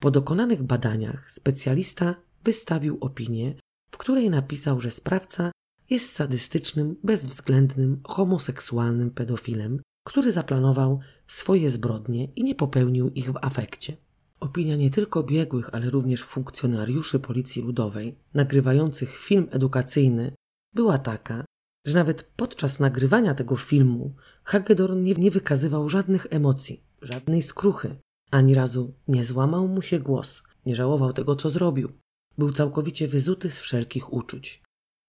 [0.01, 3.55] Po dokonanych badaniach specjalista wystawił opinię,
[3.91, 5.53] w której napisał, że sprawca
[5.91, 13.97] jest sadystycznym, bezwzględnym, homoseksualnym pedofilem, który zaplanował swoje zbrodnie i nie popełnił ich w afekcie.
[14.41, 20.33] Opinia nie tylko biegłych, ale również funkcjonariuszy Policji Ludowej, nagrywających film edukacyjny,
[20.75, 21.45] była taka,
[21.87, 27.97] że nawet podczas nagrywania tego filmu Hagedorn nie, nie wykazywał żadnych emocji, żadnej skruchy.
[28.31, 31.93] Ani razu nie złamał mu się głos, nie żałował tego, co zrobił.
[32.39, 34.63] Był całkowicie wyzuty z wszelkich uczuć.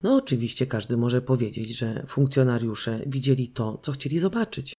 [0.04, 4.74] No oczywiście każdy może powiedzieć, że funkcjonariusze widzieli to, co chcieli zobaczyć,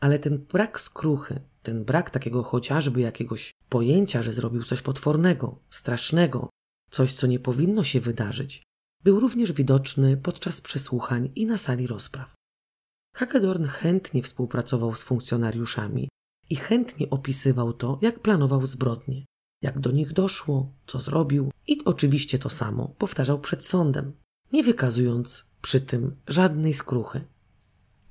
[0.00, 6.50] ale ten brak skruchy, ten brak takiego chociażby jakiegoś pojęcia, że zrobił coś potwornego, strasznego,
[6.90, 8.62] coś, co nie powinno się wydarzyć,
[9.04, 12.34] był również widoczny podczas przesłuchań i na sali rozpraw.
[13.16, 16.08] Hagedorn chętnie współpracował z funkcjonariuszami
[16.50, 19.24] i chętnie opisywał to, jak planował zbrodnie,
[19.62, 24.12] jak do nich doszło, co zrobił i oczywiście to samo powtarzał przed sądem
[24.52, 27.24] nie wykazując przy tym żadnej skruchy.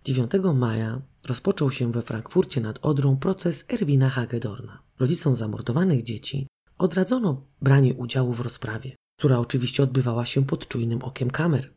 [0.05, 4.81] 9 maja rozpoczął się we Frankfurcie nad Odrą proces Erwina Hagedorna.
[4.99, 11.31] Rodzicom zamordowanych dzieci odradzono branie udziału w rozprawie, która oczywiście odbywała się pod czujnym okiem
[11.31, 11.73] kamer.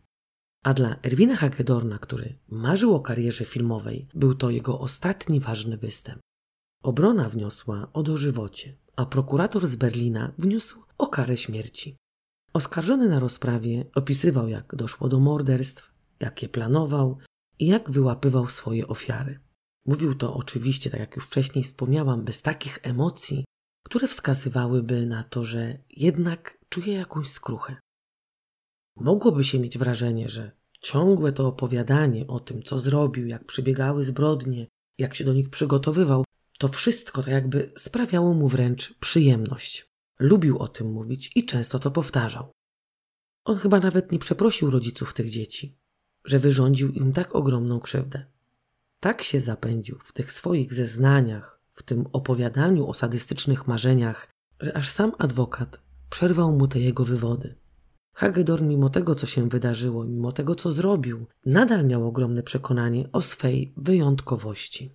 [0.65, 6.21] A dla Erwina Hagedorna, który marzył o karierze filmowej, był to jego ostatni ważny występ.
[6.87, 11.97] Obrona wniosła o dożywocie, a prokurator z Berlina wniósł o karę śmierci.
[12.53, 17.19] Oskarżony na rozprawie opisywał, jak doszło do morderstw, jak je planował
[17.59, 19.41] i jak wyłapywał swoje ofiary.
[19.87, 23.45] Mówił to oczywiście, tak jak już wcześniej wspomniałam, bez takich emocji,
[23.87, 27.77] które wskazywałyby na to, że jednak czuje jakąś skruchę.
[28.97, 34.67] Mogłoby się mieć wrażenie, że ciągłe to opowiadanie o tym, co zrobił, jak przebiegały zbrodnie,
[34.99, 36.27] jak się do nich przygotowywał,
[36.59, 39.87] To wszystko tak jakby sprawiało mu wręcz przyjemność.
[40.19, 42.53] Lubił o tym mówić i często to powtarzał.
[43.45, 45.79] On chyba nawet nie przeprosił rodziców tych dzieci,
[46.25, 48.27] że wyrządził im tak ogromną krzywdę.
[49.01, 54.31] Tak się zapędził w tych swoich zeznaniach, w tym opowiadaniu o sadystycznych marzeniach,
[54.61, 55.81] że aż sam adwokat
[56.11, 57.55] przerwał mu te jego wywody.
[58.15, 63.23] Hagedorn, mimo tego, co się wydarzyło, mimo tego, co zrobił, nadal miał ogromne przekonanie o
[63.23, 64.95] swej wyjątkowości.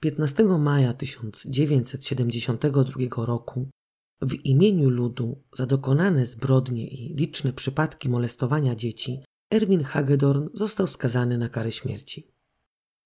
[0.00, 3.68] 15 maja 1972 roku
[4.22, 11.38] w imieniu ludu za dokonane zbrodnie i liczne przypadki molestowania dzieci Erwin Hagedorn został skazany
[11.38, 12.32] na karę śmierci.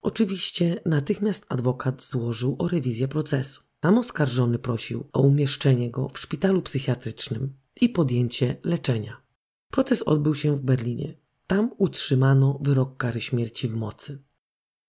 [0.02, 3.62] Oczywiście natychmiast adwokat złożył o rewizję procesu.
[3.82, 9.22] Sam oskarżony prosił o umieszczenie go w szpitalu psychiatrycznym i podjęcie leczenia.
[9.70, 11.14] Proces odbył się w Berlinie.
[11.46, 14.22] Tam utrzymano wyrok kary śmierci w mocy.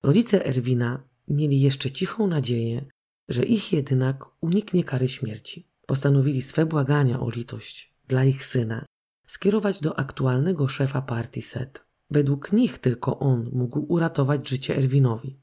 [0.04, 2.86] Rodzice Erwina mieli jeszcze cichą nadzieję,
[3.30, 5.68] że ich jednak uniknie kary śmierci.
[5.86, 8.86] Postanowili swe błagania o litość dla ich syna
[9.28, 11.84] skierować do aktualnego szefa partii SET.
[12.10, 15.40] Według nich tylko on mógł uratować życie Erwinowi.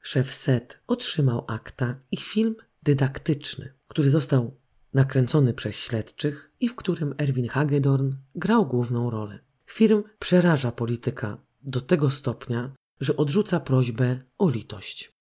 [0.00, 4.56] Szef SET otrzymał akta i film dydaktyczny, który został
[4.94, 9.38] nakręcony przez śledczych i w którym Erwin Hagedorn grał główną rolę.
[9.66, 15.17] Film przeraża polityka do tego stopnia, że odrzuca prośbę o litość.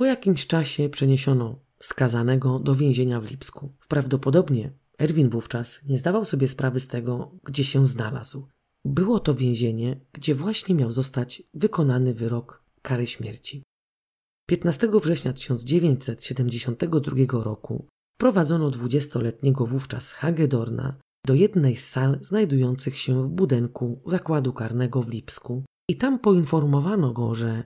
[0.00, 3.72] Po jakimś czasie przeniesiono skazanego do więzienia w Lipsku.
[3.88, 8.48] Prawdopodobnie Erwin wówczas nie zdawał sobie sprawy z tego, gdzie się znalazł.
[8.84, 13.62] Było to więzienie, gdzie właśnie miał zostać wykonany wyrok kary śmierci.
[14.48, 17.86] 15 września 1972 roku
[18.18, 20.96] wprowadzono 20-letniego wówczas Hagedorna
[21.26, 27.12] do jednej z sal znajdujących się w budynku zakładu karnego w Lipsku i tam poinformowano
[27.12, 27.64] go, że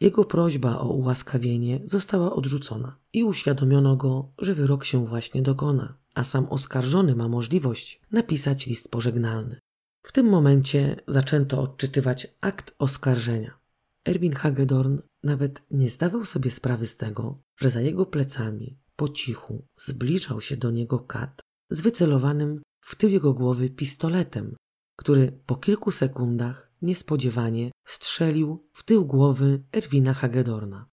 [0.00, 6.24] jego prośba o ułaskawienie została odrzucona i uświadomiono go, że wyrok się właśnie dokona, a
[6.24, 9.60] sam oskarżony ma możliwość napisać list pożegnalny.
[10.02, 13.58] W tym momencie zaczęto odczytywać akt oskarżenia.
[14.04, 19.66] Erwin Hagedorn nawet nie zdawał sobie sprawy z tego, że za jego plecami, po cichu,
[19.76, 21.40] zbliżał się do niego kat
[21.70, 24.56] z wycelowanym w tył jego głowy pistoletem,
[24.96, 30.86] który po kilku sekundach niespodziewanie strzelił w tył głowy Erwina Hagedorna.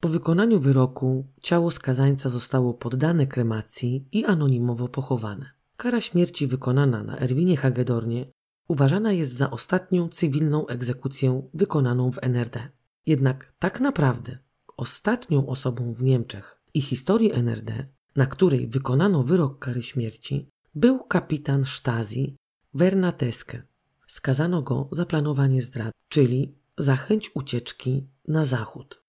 [0.00, 5.50] Po wykonaniu wyroku ciało skazańca zostało poddane kremacji i anonimowo pochowane.
[5.76, 8.26] Kara śmierci wykonana na Erwinie Hagedornie
[8.68, 12.68] uważana jest za ostatnią cywilną egzekucję wykonaną w NRD.
[13.06, 14.38] Jednak tak naprawdę
[14.76, 17.86] ostatnią osobą w Niemczech i historii NRD,
[18.16, 22.36] na której wykonano wyrok kary śmierci, był kapitan Stasi
[22.74, 23.62] Werner Teske.
[24.06, 29.02] Skazano go za planowanie zdrad, czyli za chęć ucieczki na zachód.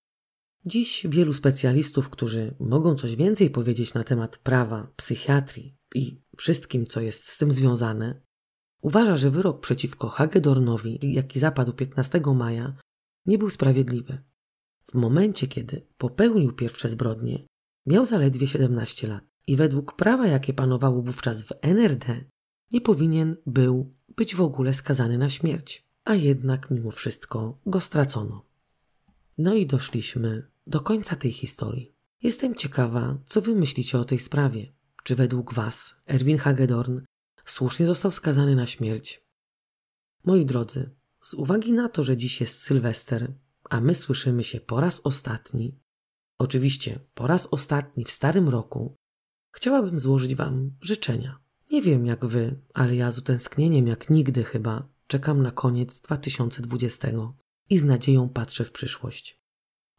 [0.64, 7.00] Dziś wielu specjalistów, którzy mogą coś więcej powiedzieć na temat prawa, psychiatrii i wszystkim, co
[7.00, 8.20] jest z tym związane,
[8.80, 12.76] uważa, że wyrok przeciwko Hagedornowi, jaki zapadł 15 maja,
[13.26, 14.18] nie był sprawiedliwy.
[14.92, 17.46] W momencie, kiedy popełnił pierwsze zbrodnie,
[17.86, 22.24] miał zaledwie 17 lat i według prawa, jakie panowało wówczas w NRD,
[22.72, 28.44] nie powinien był być w ogóle skazany na śmierć, a jednak mimo wszystko go stracono.
[29.38, 31.94] No i doszliśmy do końca tej historii.
[32.22, 34.72] Jestem ciekawa, co wy myślicie o tej sprawie.
[35.04, 37.00] Czy według was Erwin Hagedorn
[37.44, 39.24] słusznie został skazany na śmierć?
[40.24, 40.90] Moi drodzy,
[41.22, 43.32] z uwagi na to, że dziś jest Sylwester,
[43.70, 45.78] a my słyszymy się po raz ostatni,
[46.38, 48.96] oczywiście po raz ostatni w starym roku,
[49.52, 51.47] chciałabym złożyć wam życzenia.
[51.70, 57.08] Nie wiem jak wy, ale ja z utęsknieniem jak nigdy chyba czekam na koniec 2020
[57.70, 59.40] i z nadzieją patrzę w przyszłość.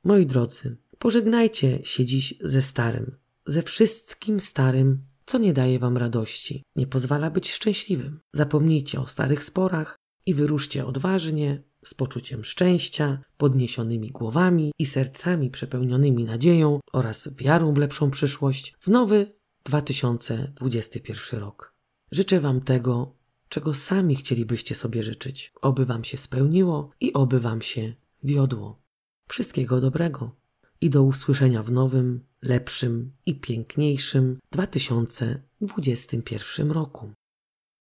[0.03, 3.15] Moi drodzy, pożegnajcie się dziś ze starym,
[3.45, 8.20] ze wszystkim starym, co nie daje wam radości, nie pozwala być szczęśliwym.
[8.34, 9.95] Zapomnijcie o starych sporach
[10.26, 17.78] i wyruszcie odważnie, z poczuciem szczęścia, podniesionymi głowami i sercami przepełnionymi nadzieją oraz wiarą w
[17.78, 21.74] lepszą przyszłość w nowy 2021 rok.
[22.12, 23.16] Życzę Wam tego,
[23.49, 25.53] czego sami chcielibyście sobie życzyć.
[25.62, 27.93] Oby Wam się spełniło i oby Wam się
[28.24, 28.82] wiodło.
[29.28, 30.36] Wszystkiego dobrego
[30.82, 37.12] i do usłyszenia w nowym, lepszym i piękniejszym 2021 roku.